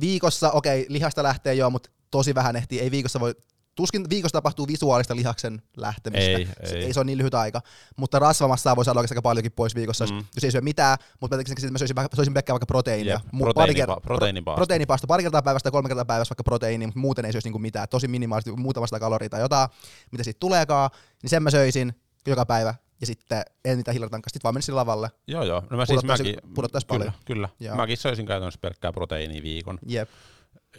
[0.00, 3.34] Viikossa, okei, lihasta lähtee joo, mutta tosi vähän ehtii, ei viikossa voi
[3.80, 6.30] tuskin viikossa tapahtuu visuaalista lihaksen lähtemistä.
[6.30, 6.84] Ei, se, ei.
[6.84, 6.92] ei.
[6.94, 7.60] se on niin lyhyt aika.
[7.96, 10.14] Mutta rasvamassa voi saada oikeastaan aika paljonkin pois viikossa, mm.
[10.14, 10.24] Mm.
[10.34, 13.14] jos ei syö mitään, mutta mä tekisin, että mä söisin, vaikka- söisin pelkkää vaikka proteiinia.
[13.14, 14.56] Jep, proteiinipa- proteiinipaasto.
[14.56, 17.58] proteiinipaasto pari kertaa päivästä tai kolme kertaa päivässä vaikka proteiini, mutta muuten ei söisi niinku
[17.58, 17.88] mitään.
[17.88, 19.68] Tosi minimaalisesti muutamasta kaloria tai jotain,
[20.10, 20.90] mitä siitä tuleekaan,
[21.22, 21.94] niin sen mä söisin
[22.26, 22.74] joka päivä.
[23.00, 25.10] Ja sitten en mitään hiilatankasta, sitten vaan menisin lavalle.
[25.26, 25.62] Joo, joo.
[25.70, 27.12] No mä siis mäkin, pudottaisi kyllä, paljon.
[27.24, 27.76] Kyllä, Joo.
[27.76, 29.78] mäkin söisin käytännössä pelkkää proteiiniä viikon.
[29.86, 30.08] Jep.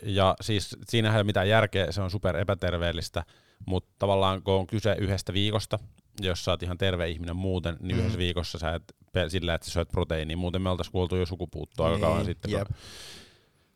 [0.03, 3.23] Ja siis siinähän ei ole mitään järkeä, se on super epäterveellistä,
[3.65, 5.79] mutta tavallaan kun on kyse yhdestä viikosta,
[6.21, 7.99] jos sä oot ihan terve ihminen muuten, niin Mm.
[7.99, 8.83] yhdessä viikossa sä et
[9.31, 12.51] sillä, että sä syöt proteiiniä, muuten me oltaisiin kuoltu jo sukupuuttoa aika Niin, kauan sitten.
[12.51, 12.75] kun-.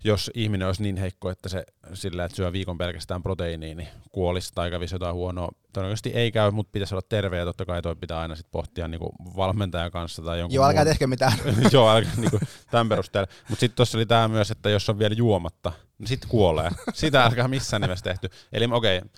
[0.06, 4.52] Jos ihminen olisi niin heikko, että se sillä, että syö viikon pelkästään proteiiniä, niin kuolisi
[4.56, 5.52] tai kävisi jotain huonoa.
[5.74, 8.88] Todennäköisesti ei käy, mutta pitäisi olla terve ja totta kai toi pitää aina sit pohtia
[8.88, 10.92] niinku valmentajan kanssa tai jonkun Joo, älkää muun.
[10.92, 11.34] tehkö mitään.
[11.74, 12.40] Joo, älkää niinku
[12.72, 13.28] tämän perusteella.
[13.50, 16.70] Mutta sitten tuossa oli tämä myös, että jos on vielä juomatta, niin sitten kuolee.
[16.94, 18.30] Sitä älkää missään nimessä tehty.
[18.54, 19.10] Eli okei, okay,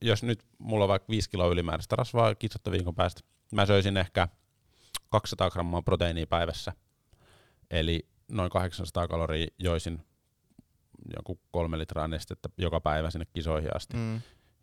[0.00, 3.20] jos nyt mulla on vaikka 5 kiloa ylimääräistä rasvaa kitsotta viikon päästä,
[3.52, 4.28] mä söisin ehkä
[5.10, 6.72] 200 grammaa proteiinia päivässä.
[7.70, 10.02] Eli noin 800 kaloria joisin
[11.16, 13.96] joku kolme litraa nestettä joka päivä sinne kisoihin asti.
[13.96, 14.20] Mm.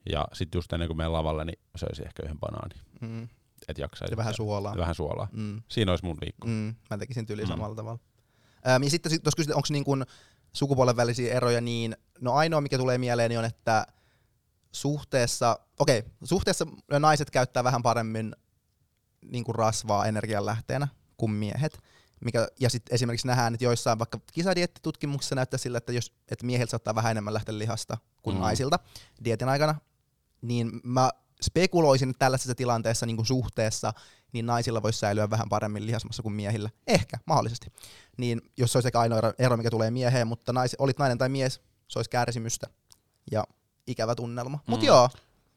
[0.09, 3.24] Ja sitten just ennen kuin menen lavalle, niin söisin ehkä yhden banaanin, mm.
[3.67, 4.13] että jaksaisi.
[4.13, 4.78] Ja vähän suolaa.
[4.78, 5.28] Vähän suolaa.
[5.32, 5.61] Mm.
[5.67, 6.47] Siinä olisi mun viikko.
[6.47, 7.47] Mm, mä tekisin tyyli Mm.
[7.47, 7.99] samalla tavalla.
[8.67, 10.05] Ähm, ja sitten tuossa kysyt, onko niin kun
[10.53, 13.86] sukupuolen välisiä eroja, niin no ainoa mikä tulee mieleeni on, että
[14.72, 16.65] suhteessa, okei, suhteessa
[16.99, 18.36] naiset käyttää vähän paremmin
[19.22, 21.80] niin kuin rasvaa energianlähteenä kuin miehet.
[22.26, 26.72] Mikä, ja sitten esimerkiksi nähdään, että joissain vaikka kisadiettitutkimuksissa näyttää sillä, että, jos, että miehiltä
[26.72, 28.41] saattaa vähän enemmän lähteä lihasta kuin Mm.
[28.41, 28.80] naisilta
[29.24, 29.76] dietin aikana,
[30.41, 31.09] niin mä
[31.43, 33.93] spekuloisin, että tällaisessa tilanteessa niin kuin suhteessa
[34.34, 36.70] niin naisilla voisi säilyä vähän paremmin lihasmassa kuin miehillä.
[36.88, 37.67] Ehkä, mahdollisesti.
[38.17, 41.30] Niin jos se olisi ainoa ero- ero, mikä tulee mieheen, mutta nais, olit nainen tai
[41.30, 42.67] mies, se olisi kärsimystä
[43.32, 43.43] ja
[43.88, 44.57] ikävä tunnelma.
[44.57, 44.63] Mm.
[44.72, 45.09] Mutta joo,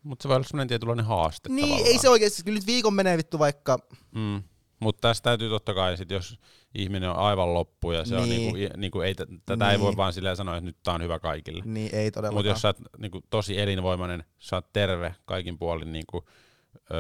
[0.02, 1.86] Mutta se voi olla semmoinen tietynlainen haaste niin tavallaan.
[1.88, 3.78] ei se oikeasti, kyllä nyt viikon menee vittu vaikka,
[4.14, 4.42] Mm.
[4.82, 6.38] Mutta tässä täytyy totta kai, sit jos
[6.74, 8.54] ihminen on aivan loppu ja se on Niin.
[8.54, 9.14] niinku, niinku ei,
[9.46, 9.96] tätä ei voi Niin.
[9.96, 11.62] vaan silleen sanoa, että nyt tää on hyvä kaikille.
[11.66, 12.34] niin ei todellakaan.
[12.38, 16.24] Mutta jos sä oot niinku, tosi elinvoimainen, sä oot terve kaikin puolin, niinku,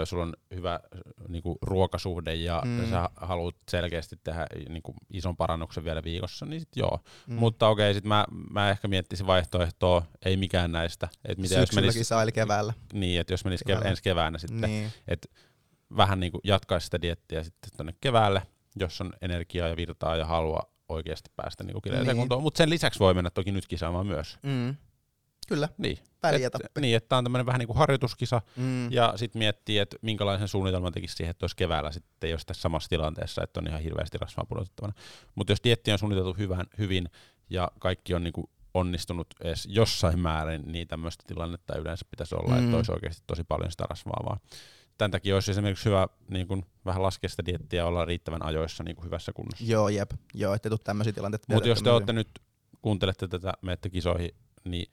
[0.04, 0.80] sulla on hyvä
[1.28, 2.90] niinku, ruokasuhde ja Mm.
[2.90, 6.98] sä haluat selkeästi tehdä niinku, ison parannuksen vielä viikossa, niin sit joo.
[7.26, 7.34] Mm.
[7.34, 11.08] Mutta okei, sit mä, mä ehkä miettisin vaihtoehtoa, ei mikään näistä.
[11.24, 12.72] Et mitä jos Syksylläkin menis, saa, eli keväällä.
[12.92, 14.92] niin, että jos menisi kev- ensi keväänä sitten, Niin.
[15.08, 15.28] että
[15.96, 18.42] vähän niin kuin jatkaisi sitä diettiä sitten tuonne keväälle,
[18.76, 22.16] jos on energiaa ja virtaa ja halua oikeasti päästä niin kireeseen Niin.
[22.16, 22.42] kuntoon.
[22.42, 24.38] Mutta sen lisäksi voi mennä toki nyt kisaamaan myös.
[24.42, 24.76] Mm.
[25.48, 25.98] Kyllä, Niin.
[26.22, 26.66] välietappi.
[26.76, 28.92] Et, niin, että tämä on tämmöinen vähän niin kuin harjoituskisa, Mm.
[28.92, 32.88] ja sitten miettii, että minkälaisen suunnitelman tekisi siihen, että olisi keväällä sitten jos tässä samassa
[32.88, 34.94] tilanteessa, että on ihan hirveästi rasvaa pudotettavana.
[35.34, 37.08] Mutta jos dietti on suunniteltu hyvän, hyvin
[37.50, 42.54] ja kaikki on niin kuin onnistunut edes jossain määrin, niin tämmöistä tilannetta yleensä pitäisi olla,
[42.56, 42.64] Mm.
[42.64, 44.40] että olisi oikeasti tosi paljon sitä rasvaa vaan.
[44.98, 48.84] Tämän takia olisi esimerkiksi hyvä niin kuin, vähän laskea sitä diettiä ja olla riittävän ajoissa
[48.84, 49.64] niin kuin hyvässä kunnossa.
[49.64, 50.10] Joo, jep.
[50.34, 51.46] Joo, ettei tule tämmöisiä tilanteita.
[51.48, 52.28] Mutta jos te olette nyt,
[52.82, 54.30] kuuntelette tätä, menette kisoihin,
[54.64, 54.92] niin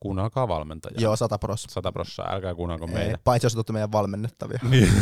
[0.00, 1.00] kuunnelkaa valmentajaa.
[1.00, 1.62] Joo, sata pros.
[1.62, 3.18] Sata prossaa, älkää kuunnelko Ei, meitä.
[3.24, 4.58] paitsi jos olette meidän valmennettavia.
[4.62, 4.92] Niin.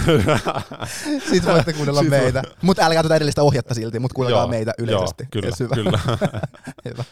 [1.31, 2.43] Sitten voitte kuunnella meitä.
[2.63, 5.23] Mutta älkää tuota edellistä ohjetta silti, mutta kuunnelkaa Joo, meitä yleisesti.
[5.23, 5.75] Joo, kyllä, hyvä.
[5.75, 5.99] kyllä.
[6.91, 7.05] hyvä.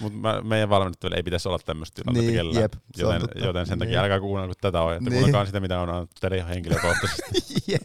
[0.00, 2.62] Mutta meidän valmennettavilla ei pitäisi olla tämmöistä tilannetta Niin, kellään.
[2.62, 3.38] jep, se joten, totta.
[3.38, 3.98] joten sen takia Niin.
[4.04, 5.04] älkää kuunnelko tätä ohjetta.
[5.10, 5.12] Niin.
[5.12, 7.22] Kuunnelkaa sitä, mitä on annettu teille ihan henkilökohtaisesti.
[7.72, 7.82] Jep.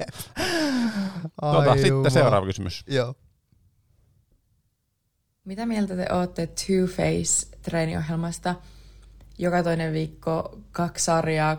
[1.41, 2.10] tota, Ai sitten jumala.
[2.10, 2.84] seuraava kysymys.
[2.88, 3.16] Joo.
[5.45, 8.56] Mitä mieltä te olette Two Face-treeniohjelmasta?
[9.38, 11.58] Joka toinen viikko kaksi sarjaa 6-19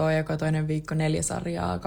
[0.00, 1.80] ja joka toinen viikko neljä sarjaa 12-15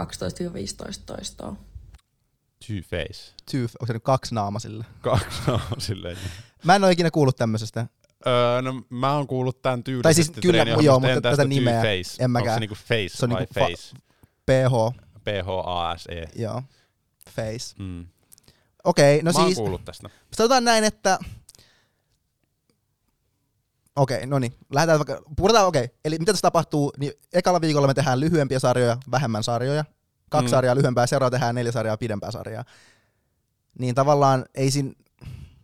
[2.80, 2.98] toistoa.
[2.98, 3.34] Two face.
[3.52, 4.86] Two, onko se nyt kaksi naama sille?
[5.02, 6.18] Kaksi on silleen.
[6.64, 7.88] Mä en ole ikinä kuullut tämmöisestä.
[8.28, 11.82] Öö, no mä oon kuullut tämän tyylisesti Tai siis kyllä, joo, mutta tätä tästä nimeä
[11.82, 12.24] face.
[12.24, 12.56] en Onko mäkään.
[12.56, 13.96] se niinku face Se on vai niinku fa- face?
[14.46, 16.26] PH, P-H-A-S-E.
[16.36, 16.64] joo.
[17.30, 17.76] Face.
[17.80, 18.06] Mm.
[18.84, 20.10] Okei, no mä oon siis, kuullut tästä.
[20.34, 21.20] sanotaan näin, että...
[23.96, 24.54] Okei, no niin.
[24.74, 25.90] Lähdetään vaikka, puhutaan, okei.
[26.06, 29.86] Eli mitä tässä tapahtuu, niin ekalla viikolla me tehdään lyhyempiä sarjoja, vähemmän sarjoja.
[30.32, 30.50] Kaksi Mm.
[30.52, 32.64] sarjaa lyhyempää, seuraava tehdään neljä sarjaa pidempää sarjaa.
[33.80, 34.92] Niin tavallaan ei siinä,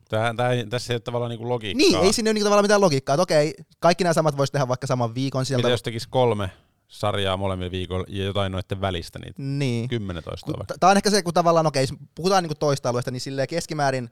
[0.10, 1.88] tää, ei- tässä ei ole tavallaan niinku logiikkaa.
[1.92, 3.14] niin, ei siinä ole niinku tavallaan mitään logiikkaa.
[3.14, 5.70] Että okei, kaikki nämä samat voisi tehdä vaikka saman viikon Mitä sieltä.
[5.70, 6.52] jos tekisi kolme
[6.88, 9.42] sarjaa molemmilla viikoilla ja jotain noiden välistä niitä?
[9.42, 9.90] Niin.
[9.90, 10.76] Kymmenen toistoa vaikka.
[10.80, 14.10] Tämä on ehkä se, kun tavallaan, okei, puhutaan niinku toista alueesta, niin silleen keskimäärin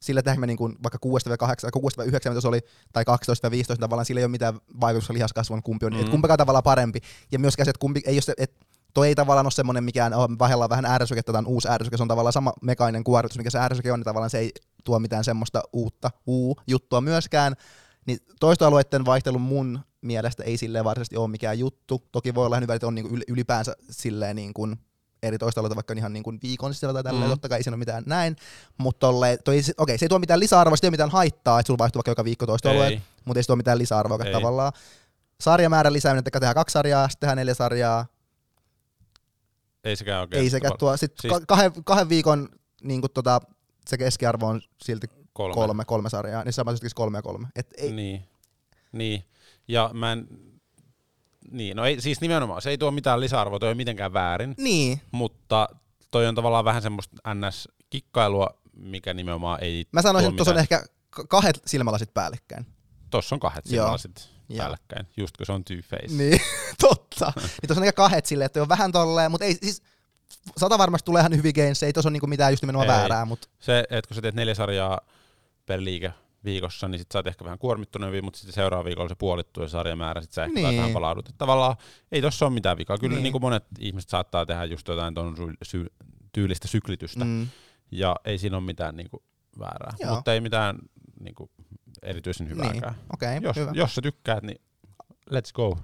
[0.00, 2.60] sillä tehdään me niinku vaikka 6-8, 6-9, mitä se oli,
[2.92, 3.04] tai
[3.74, 5.98] 12-15, tavallaan sillä ei ole mitään vaikutusta lihaskasvuun, kumpi on, mm.
[5.98, 6.04] Mm.
[6.04, 7.00] et kumpikaan tavallaan parempi.
[7.32, 8.66] Ja myöskään se, että kumpi, ei ole se, että
[8.96, 12.08] toi ei tavallaan ole semmoinen mikään, vaihdellaan vähän ärsykettä, tämä on uusi ärsyke, se on
[12.08, 14.52] tavallaan sama mekaaninen kuoritus, mikä se ärsyke on, niin tavallaan se ei
[14.84, 17.54] tuo mitään semmoista uutta uu juttua myöskään.
[18.06, 22.02] Niin toistoalueiden vaihtelu mun mielestä ei silleen varsinaisesti ole mikään juttu.
[22.12, 24.76] Toki voi olla hyvä, että on niinku yl- ylipäänsä silleen niin kuin
[25.22, 27.30] eri toistoalueita vaikka ihan niin kuin viikon sisällä tai tälleen, Mm.
[27.30, 28.36] totta kai ei siinä ole mitään näin,
[28.78, 31.60] mutta tolle, toi, okei, okay, se ei tuo mitään lisäarvoa, se ei ole mitään haittaa,
[31.60, 34.32] että sulla vaihtuu vaikka joka viikko toistoalueet, mutta ei se tuo mitään lisäarvoa Ei.
[34.32, 34.72] tavallaan.
[35.40, 38.06] Sarjamäärän lisääminen, että tehdään kaksi sarjaa, sitten tehdään neljä sarjaa,
[39.86, 40.42] Ei sekään oikein.
[40.42, 42.48] ei sekä tuo, sitten Siis- kahden, kahden viikon
[42.82, 43.40] niin kuin tota,
[43.88, 45.54] se keskiarvo on silti kolme.
[45.54, 47.48] kolme, kolme, sarjaa, niin sama siis kolme ja kolme.
[47.56, 48.28] Et ei, Niin.
[48.92, 49.24] niin.
[49.68, 50.28] Ja mä en...
[51.50, 55.00] Niin, no ei, siis nimenomaan, se ei tuo mitään lisäarvoa, toi ei mitenkään väärin, niin,
[55.12, 55.68] mutta
[56.10, 60.84] toi on tavallaan vähän semmoista NS-kikkailua, mikä nimenomaan ei mä sanoisin, että tuossa on ehkä
[61.28, 62.66] kahdet silmälasit päällekkäin.
[63.10, 63.70] Tossa on kahdet Joo.
[63.70, 64.58] silmälasit Joo.
[64.58, 66.12] päällekkäin, just kun se on two-face.
[66.12, 66.40] Niin,
[66.88, 67.32] totta.
[67.36, 69.82] niin tuossa on kahdet silleen, että on vähän tolleen, mutta ei siis
[70.56, 72.96] sata varmasti tulee ihan hyvin gains, ei tuossa ole niinku mitään just nimenomaan Ei.
[72.96, 75.00] väärää, mutta Se, että kun sä teet neljä sarjaa
[75.66, 76.12] per liike
[76.44, 79.68] viikossa, niin sit sä oot ehkä vähän kuormittuneempi, mutta sitten seuraava viikolla se puolittuu ja
[79.68, 80.76] sarjamäärä, sit sä ehkä niin.
[80.78, 81.28] Vähän palaudut.
[81.28, 81.76] Et tavallaan
[82.12, 82.98] ei tossa ole mitään vikaa.
[82.98, 83.22] Kyllä niin.
[83.22, 83.32] Niin.
[83.32, 85.92] kuin monet ihmiset saattaa tehdä just jotain ton sy- sy-
[86.32, 87.48] tyylistä syklitystä, mm.
[87.90, 89.22] ja ei siinä ole mitään niin kuin
[89.58, 89.92] väärää.
[89.98, 90.14] Joo.
[90.14, 90.78] Mutta ei mitään
[91.20, 91.50] niin kuin
[92.06, 92.94] erityisen niin, hyvääkään.
[93.12, 93.72] okei, Jos, hyvä.
[93.74, 94.60] jos sä tykkäät, niin
[95.30, 95.78] let's go.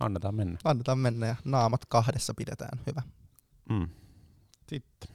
[0.00, 0.58] Annetaan mennä.
[0.64, 3.02] Annetaan mennä ja naamat kahdessa pidetään, hyvä.
[3.68, 3.88] Mm.
[4.68, 5.08] Sitten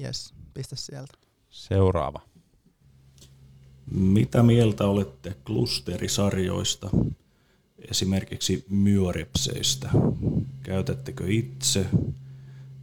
[0.00, 1.12] Yes, pistä sieltä.
[1.50, 2.20] seuraava.
[3.90, 6.90] Mitä mieltä olette klusterisarjoista,
[7.90, 9.90] esimerkiksi myörepseistä?
[10.62, 11.86] Käytättekö itse?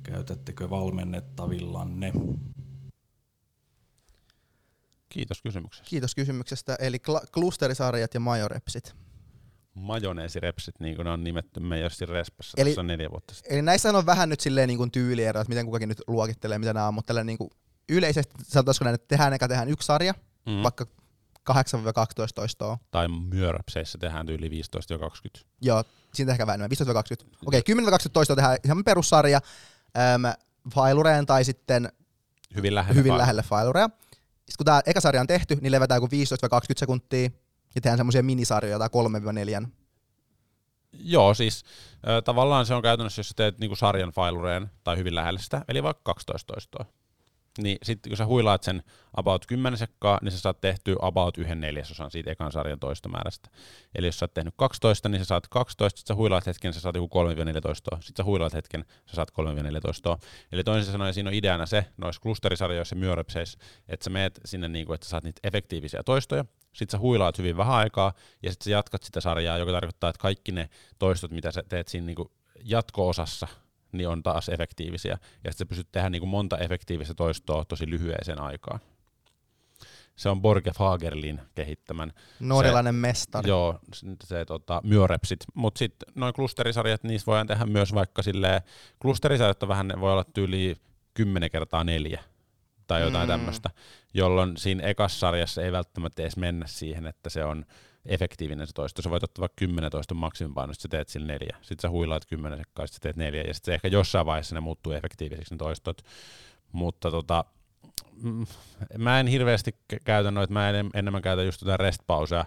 [0.03, 2.11] Käytättekö valmennettavillanne?
[5.11, 5.89] Kiitos kysymyksestä.
[5.89, 6.75] Kiitos kysymyksestä.
[6.79, 8.95] Eli kla- klusterisarjat ja majorepsit.
[9.73, 13.53] Majoneesirepsit, niin kuin ne on nimetty Meijersin respassa Eli- tuossa neljä vuotta sitten.
[13.53, 16.73] Eli näissä on vähän nyt silleen niin kuin tyyliero, että miten kukakin nyt luokittelee, mitä
[16.73, 17.49] nämä on, mutta tälleen niin kuin
[17.89, 20.13] yleisesti sanotaanko näin, että tehdään eka tehdään yksi sarja,
[20.45, 20.51] Mm.
[20.53, 20.63] mm.
[20.63, 20.85] vaikka
[21.51, 21.53] 8-12
[22.35, 22.77] toistoa.
[22.91, 25.45] Tai myörepseissä tehdään yli 15-20.
[25.61, 25.83] Joo,
[26.13, 26.77] siitä ehkä vähän enemmän,
[27.25, 27.27] 15-20.
[27.45, 29.41] Okei, 10-20 toistoa tehdään ihan perussarja,
[30.15, 30.23] äm,
[30.73, 31.91] failureen tai sitten
[32.55, 32.93] Hyvin lähellä.
[32.99, 33.19] hyvin vaan.
[33.19, 33.89] lähelle failurea.
[34.51, 36.09] Sitten kun tämä eka sarja on tehty, niin levätään joku 15-20
[36.77, 37.23] sekuntia
[37.75, 38.89] ja tehdään semmoisia minisarjoja tai
[39.63, 39.67] 3-4.
[40.93, 45.39] Joo, siis äh, tavallaan se on käytännössä, jos teet niinku sarjan failureen tai hyvin lähellä
[45.39, 46.85] sitä, eli vaikka 12 toistoa.
[47.57, 48.83] Niin sitten kun sä huilaat sen
[49.13, 53.49] about 10 sekkaa, niin sä saat tehtyä about yhden neljäsosan siitä ekan sarjan toistomäärästä.
[53.95, 56.79] Eli jos sä oot tehnyt 12, niin sä saat 12, sit sä huilaat hetken, sä
[56.79, 57.23] saat joku
[57.93, 59.33] 3-14, sit sä huilaat hetken, sä saat 3-14.
[60.51, 64.67] Eli toisin sanoen siinä on ideana se, noissa klusterisarjoissa ja myörepseissä, että sä meet sinne
[64.67, 68.51] niin kuin, että sä saat niitä efektiivisiä toistoja, sit sä huilaat hyvin vähän aikaa, ja
[68.51, 72.05] sit sä jatkat sitä sarjaa, joka tarkoittaa, että kaikki ne toistot, mitä sä teet siinä
[72.05, 72.29] niin kuin
[72.63, 73.47] jatko-osassa,
[73.93, 75.17] niin on taas efektiivisiä.
[75.43, 78.79] Ja sitten sä pystyt tehdä niin kuin monta efektiivistä toistoa tosi lyhyeseen aikaan.
[80.15, 83.49] Se on Borge Fagerlin kehittämän Norjalainen mestari.
[83.49, 85.39] Joo, se, se tota, myörepsit.
[85.53, 88.61] Mutta sitten noin klusterisarjat, niistä voidaan tehdä myös vaikka silleen,
[88.99, 90.75] klusterisarjat on vähän, ne voi olla tyyli
[91.13, 92.23] 10 kertaa neljä
[92.87, 93.27] tai jotain.
[93.27, 93.31] Mm.
[93.31, 93.69] tämmöistä,
[94.13, 97.65] jolloin siinä ekassa sarjassa ei välttämättä edes mennä siihen, että se on
[98.05, 99.01] efektiivinen se toisto.
[99.01, 101.57] Sä voit ottaa vaikka 10 toiston maksimipaino, sitten sä teet sillä neljä.
[101.61, 104.93] Sitten sä huilaat 10 sekkaa, sä teet neljä, ja sitten ehkä jossain vaiheessa ne muuttuu
[104.93, 106.01] efektiivisiksi ne toistot.
[106.71, 107.45] Mutta tota,
[108.21, 108.45] mm,
[108.97, 112.45] mä en hirveästi kä- käytä noita, mä en, enemmän käytä just tätä restpausea,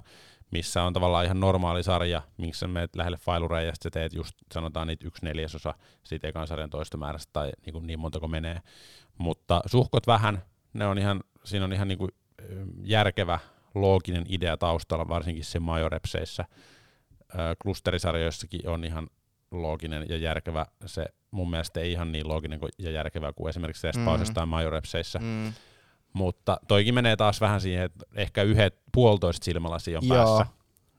[0.50, 4.36] missä on tavallaan ihan normaali sarja, missä sä menet lähelle failureja ja sä teet just,
[4.54, 5.74] sanotaan niitä yksi neljäsosa
[6.04, 8.60] siitä ekan sarjan toistomäärästä tai niin, kuin niin monta kuin menee.
[9.18, 10.42] Mutta suhkot vähän,
[10.72, 12.10] ne on ihan, siinä on ihan niin kuin
[12.84, 13.38] järkevä,
[13.74, 16.44] looginen idea taustalla, varsinkin se majorepseissä.
[17.62, 19.06] Klusterisarjoissakin on ihan
[19.50, 24.32] looginen ja järkevä se, mun mielestä ei ihan niin looginen ja järkevä kuin esimerkiksi restpausessa
[24.32, 24.34] Mm.
[24.34, 25.18] tai majorepseissä.
[25.18, 25.52] Mm.
[26.12, 30.16] Mutta toikin menee taas vähän siihen, että ehkä yhdet puolitoista silmälasia on Joo.
[30.16, 30.46] päässä.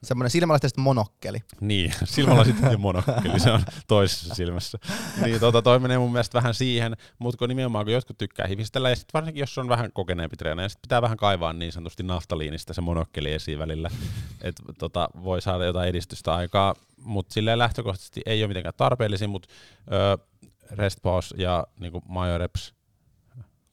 [0.05, 1.37] Semmoinen silmälaisten monokkeli.
[1.61, 4.77] Niin, silmälasit ja monokkeli, se on toisessa silmässä.
[5.25, 8.89] Niin tota, toi menee mun mielestä vähän siihen, mutta kun nimenomaan kun jotkut tykkää hivistellä,
[8.89, 12.73] ja sit varsinkin jos on vähän kokeneempi treenaaja, sit pitää vähän kaivaa niin sanotusti naftaliinista
[12.73, 13.89] se monokkeli esiin välillä,
[14.41, 19.47] että tota, voi saada jotain edistystä aikaa, mutta silleen lähtökohtaisesti ei ole mitenkään tarpeellisia, mutta
[20.71, 22.73] rest pause ja niinku majoreps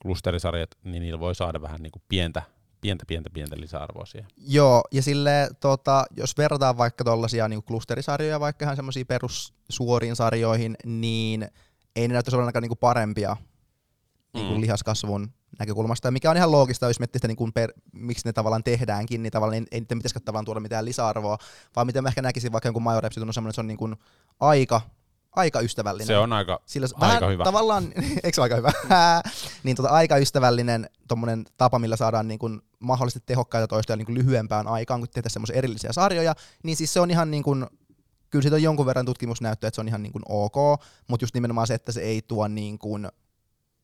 [0.03, 2.43] klusterisarjat, niin niillä voi saada vähän niinku pientä,
[2.83, 4.29] pientä, pientä, pientä lisäarvoa siihen.
[4.37, 10.77] Joo, ja sille, tota, jos verrataan vaikka tuollaisia niin klusterisarjoja, vaikka ihan semmoisiin perussuoriin sarjoihin,
[10.85, 11.49] niin
[11.97, 13.37] ei ne näyttäisi olevan niin parempia
[14.35, 14.61] niin kuin Mm.
[14.61, 18.65] lihaskasvun näkökulmasta, mikä on ihan loogista, jos miettii sitä, niin kuin per, miksi ne tavallaan
[18.65, 21.39] tehdäänkin, niin tavallaan ei, ei niiden pitäisikään tavallaan tuoda mitään lisäarvoa,
[21.77, 23.79] vaan miten mä ehkä näkisin vaikka jonkun majorepsi, kun on semmoinen, että se on niin
[23.79, 23.97] kuin
[24.41, 24.81] aika
[25.37, 26.07] aika ystävällinen.
[26.07, 27.45] Se on aika, Sillä aika vähän hyvä.
[27.45, 27.93] Tavallaan,
[28.25, 28.73] eikö aika hyvä?
[29.65, 34.19] niin tota, aika ystävällinen tommonen tapa, millä saadaan niin kuin mahdollisesti tehokkaita toistoja niin kuin
[34.19, 37.67] lyhyempään aikaan, kun tehdään semmoisia erillisiä sarjoja, niin siis se on ihan niin kuin,
[38.31, 41.35] kyllä siitä on jonkun verran tutkimusnäyttöä, että se on ihan niin kuin ok, mutta just
[41.35, 43.09] nimenomaan se, että se ei tuo niin kuin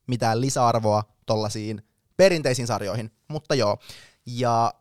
[0.07, 1.81] mitään lisäarvoa tollasiin
[2.17, 3.77] perinteisiin sarjoihin, mutta joo.
[4.25, 4.73] Ja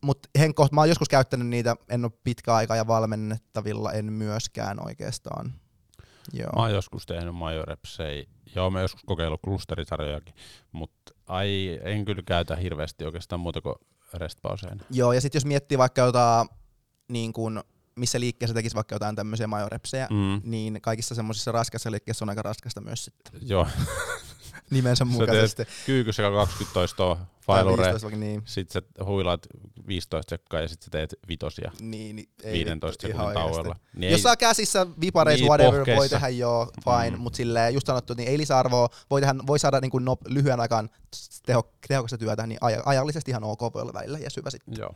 [0.00, 4.86] mutta Henkko, mä oon joskus käyttänyt niitä, en ole pitkä aika ja valmennettavilla en myöskään
[4.86, 5.52] oikeastaan.
[6.32, 6.50] Joo.
[6.56, 8.28] Mä oon joskus tehnyt majorepsei.
[8.54, 10.34] Joo, mä joskus kokeillut klusterisarjojakin,
[10.72, 13.74] mutta ai, en kyllä käytä hirveästi oikeastaan muuta kuin
[14.14, 14.84] restpauseina.
[14.90, 16.48] Joo, ja sitten jos miettii vaikka jotain,
[17.08, 17.64] niin kun,
[17.96, 20.40] missä liikkeessä tekisi vaikka jotain tämmöisiä majorepsejä, mm.
[20.44, 23.66] Niin kaikissa semmoisissa raskassa liikkeissä on aika raskasta myös sitten joo,
[24.70, 25.66] nimensä Sä mukaisesti.
[25.86, 28.42] kyykyssä 20 toistoa, failure, 15 vaikka niin.
[28.44, 29.46] sit sä huilaat
[29.86, 33.76] 15 sekkaa ja sit sä teet vitosia Niin, niin ei 15 vittu, ihan sekunnin tauolla.
[33.96, 36.16] Niin Jos ei- saa käsissä vipareissa, Niin, whatever, voi pohkeissa.
[36.16, 37.22] tehdä joo, fine, mm.
[37.22, 40.60] Mutta silleen just sanottu, niin ei lisäarvoa, voi, tehdä, voi saada niin kuin nop, lyhyen
[40.60, 40.90] aikaan
[41.46, 44.74] teho, tehokasta työtä, niin aj- ajallisesti ihan ok voi olla välillä ja syvä sitten.
[44.78, 44.94] Joo.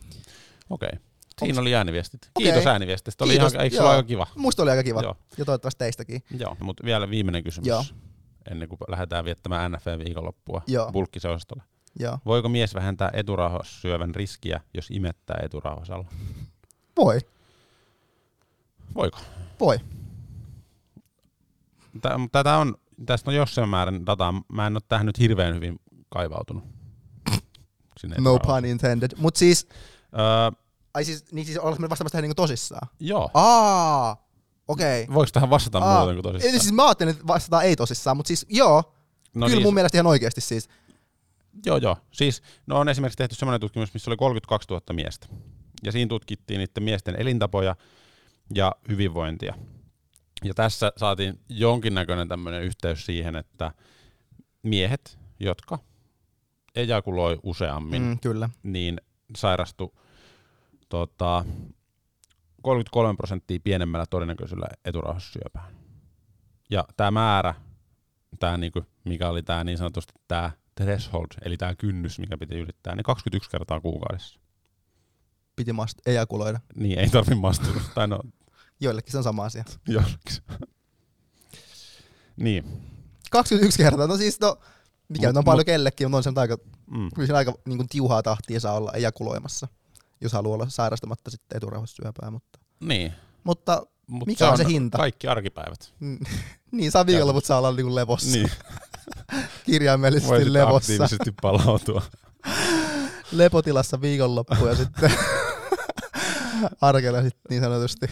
[0.70, 0.88] Okei.
[0.88, 0.98] Okay.
[1.38, 2.30] Siinä oli ääniviestit.
[2.38, 3.24] Kiitos ääniviestistä.
[3.24, 4.26] Oli Kiitos, ihan, eikö se ole aika kiva?
[4.36, 5.16] Musta oli aika kiva, Joo.
[5.38, 6.22] ja toivottavasti teistäkin.
[6.38, 6.56] Joo.
[6.60, 7.66] Mutta vielä viimeinen kysymys.
[7.68, 7.84] Joo.
[8.50, 10.62] Ennen kuin lähdetään viettämään NFL-viikonloppua.
[11.98, 12.18] Joo.
[12.26, 16.08] Voiko mies vähentää eturauhassyövän riskiä, jos imettää eturauhasalla?
[16.96, 17.18] Voi,
[18.94, 19.18] Voiko?
[19.60, 19.78] voi.
[22.00, 22.74] Tä- Tätä on,
[23.06, 24.34] tästä on jossain määrin dataa.
[24.52, 26.64] Mä en ole tähän nyt hirveän hyvin kaivautunut.
[28.00, 29.10] Sinne No pun intended.
[29.16, 29.68] Mut siis,
[30.18, 30.60] Öö,
[30.94, 32.88] ai siis, niin siis ollaanko me vastaamassa tähän niinku tosissaan?
[33.00, 33.30] joo.
[33.34, 34.16] Aa,
[34.68, 35.02] okei.
[35.02, 35.14] Okay.
[35.14, 36.50] Voiko tähän vastata muuten kuin tosissaan?
[36.50, 38.94] Eli siis mä ajattelin, että vastataan ei tosissaan, mutta siis joo,
[39.34, 40.68] no kyllä niin, mun mielestä ihan oikeasti siis.
[41.66, 41.96] Joo, joo.
[42.10, 45.26] Siis no on esimerkiksi tehty semmoinen tutkimus, missä oli 32 000 miestä.
[45.84, 47.76] Ja siinä tutkittiin niiden miesten elintapoja
[48.54, 49.54] ja hyvinvointia.
[50.44, 53.72] Ja tässä saatiin jonkinnäköinen tämmöinen yhteys siihen, että
[54.62, 55.78] miehet, jotka
[56.74, 58.50] ejakuloi useammin, Mm, kyllä.
[58.62, 59.00] niin
[59.36, 59.98] sairastu
[60.88, 61.44] tota,
[62.64, 65.74] 33 prosenttia pienemmällä todennäköisyydellä eturauhassyöpään.
[66.70, 67.54] Ja tämä määrä,
[68.40, 72.94] tää niinku, mikä oli tämä niin sanotusti tämä threshold, eli tämä kynnys, mikä piti ylittää,
[72.94, 74.38] niin 21 kertaa kuukaudessa.
[75.56, 76.60] Piti mast- ejakuloida.
[76.76, 77.80] Niin ei tarvi mastua.
[77.94, 78.20] tai no,
[78.80, 79.64] Joillekin se on sama asia.
[79.88, 80.36] jollekin.
[82.36, 82.64] niin.
[83.30, 84.56] 21 kertaa, no siis no,
[85.08, 87.08] mikä Mut- on paljon mut- kellekin, mutta on se nyt aika, Mm.
[87.14, 89.68] kyllä aika niin kuin tiuhaa tahtia saa olla ejakuloimassa,
[90.24, 92.30] jos haluaa olla sairastamatta sitten eturauhassyöpää.
[92.30, 93.12] Mutta, Niin.
[93.44, 94.98] mutta Mut Mikä on se hinta?
[94.98, 95.92] Kaikki arkipäivät.
[96.00, 96.18] mm,
[96.72, 98.50] niin saa viikonloput saa olla niin kuin levossa, Niin.
[99.66, 102.02] kirjaimellisesti Voi sitten levossa, aktiivisesti palautua.
[103.32, 105.12] lepotilassa viikonloppu ja sitten
[106.80, 108.06] arkella sitten niin sanotusti,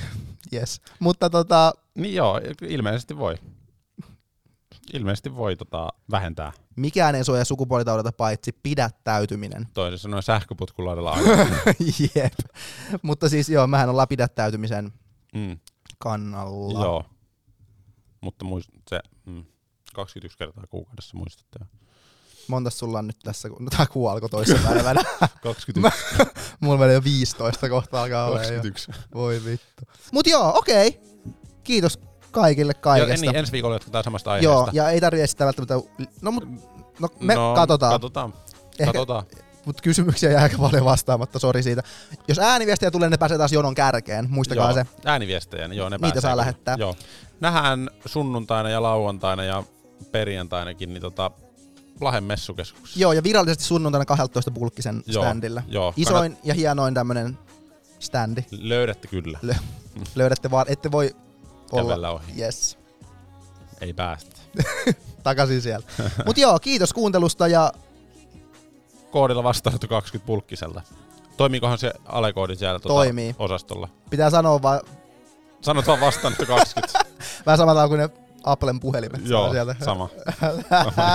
[0.52, 0.80] yes.
[0.98, 3.34] Mutta tota, Niin joo, ilmeisesti voi.
[4.92, 6.52] Ilmeisesti voi tota, vähentää.
[6.76, 9.66] mikään ei suojaa sukupuolitaudilta paitsi pidättäytyminen.
[9.74, 11.18] Toisin sanoen sähköpotkulaudella.
[12.14, 12.32] Jep.
[13.02, 14.92] Mutta siis joo, mähän ollaan pidättäytymisen
[15.34, 15.58] mm,
[15.98, 16.84] kannalla.
[16.84, 17.04] joo.
[18.20, 19.44] Mutta muist, se, mm,
[19.94, 21.58] 21 kertaa kuukaudessa muistatte.
[21.60, 21.66] jo.
[22.48, 25.02] Monta sulla on nyt tässä, kun tämä kuu alkoi toisessa päivänä.
[25.42, 26.04] 21.
[26.60, 28.48] Mulla menee jo 15 kohta alkaa olla jo.
[28.48, 28.92] 21.
[29.14, 29.84] Voi vittu.
[30.12, 31.00] Mut joo, okei.
[31.64, 31.98] Kiitos
[32.32, 33.26] kaikille Ja, kaikesta.
[33.26, 34.52] niin, ensi viikolla jatketaan samasta aiheesta.
[34.52, 35.74] joo, ja ei tarvitse esittää välttämättä...
[36.22, 36.48] No mut,
[37.00, 37.92] no me no, katsotaan.
[37.92, 38.34] Katsotaan.
[38.78, 39.24] Ehkä- katsotaan.
[39.66, 41.82] Mut kysymyksiä jää aika paljon vastaamatta, sori siitä.
[42.28, 44.86] Jos ääniviestejä tulee, ne pääsee taas jonon kärkeen, muistakaa joo, se.
[45.04, 46.76] Ääniviestejä, niin joo, ne Niitä pääsee saa lähettää.
[46.78, 46.96] Joo.
[47.40, 49.62] Nähdään sunnuntaina ja lauantaina ja
[50.12, 51.30] perjantainakin niin tota,
[52.00, 53.00] Lahen messukeskuksessa.
[53.00, 55.62] Joo, ja virallisesti sunnuntaina 12 bulkkisen Joo, standilla.
[55.68, 55.94] joo.
[55.96, 57.38] Isoin ja hienoin tämmönen
[57.98, 58.44] standi.
[58.50, 59.38] Löydätte kyllä.
[60.14, 61.16] Löydätte vaan, ette voi.
[61.76, 62.32] Kävellä ohi.
[62.38, 62.78] Yes.
[63.80, 64.36] Ei päästä.
[65.22, 65.86] Takaisin siellä.
[66.26, 67.72] Mut joo, kiitos kuuntelusta ja
[69.10, 70.82] Koodilla vastaanotto 20 pulkkisella.
[71.36, 73.34] Toimiikohan se alekoodi siellä tuota Toimii.
[73.38, 73.88] osastolla?
[74.10, 74.80] pitää sanoa vaan
[75.60, 76.98] Sanot vaan vastaanotto 20.
[77.46, 78.10] vähän samalla kuin ne
[78.44, 79.28] Applen puhelimet.
[79.28, 79.76] Joo, sieltä.
[79.84, 80.08] sama.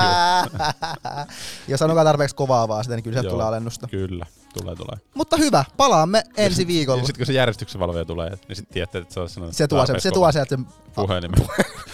[1.68, 3.88] ja sanokaa tarpeeksi kovaa vaan, sitten niin kyllä sieltä tulee alennusta.
[3.88, 4.98] Kyllä, tulee tulee.
[5.14, 7.02] Mutta hyvä, palaamme ensi viikolla.
[7.02, 9.68] Ja sitten kun se järjestyksen valvoja tulee, niin sitten tiedätte, että se on sanonut Se
[9.68, 11.40] tuo, se, se tuo sieltä sen puhelimen.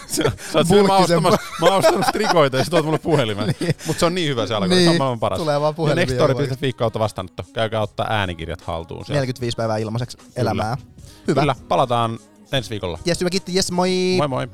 [0.08, 0.24] Sä
[0.56, 0.68] oot
[1.08, 1.32] siellä,
[1.62, 3.56] oon ostanut trikoita ja sä tuot mulle puhelimen.
[3.60, 3.76] Niin.
[3.88, 5.40] Mutta se on niin hyvä se alkoi, se on maailman paras.
[5.40, 6.06] tulee vaan Ja puhelimia.
[6.06, 7.44] nextori.fi kautta vastaanotto.
[7.54, 9.20] Käykää ottaa äänikirjat haltuun sieltä.
[9.20, 10.78] 45 päivää ilmaiseksi elämää.
[11.28, 11.42] Hyvä.
[11.42, 12.20] Kyllä, palataan
[12.52, 13.00] ensi viikolla.
[13.06, 13.56] Jes, hyvä kiitti.
[13.56, 13.90] Jes, moi.
[14.18, 14.48] Moi moi.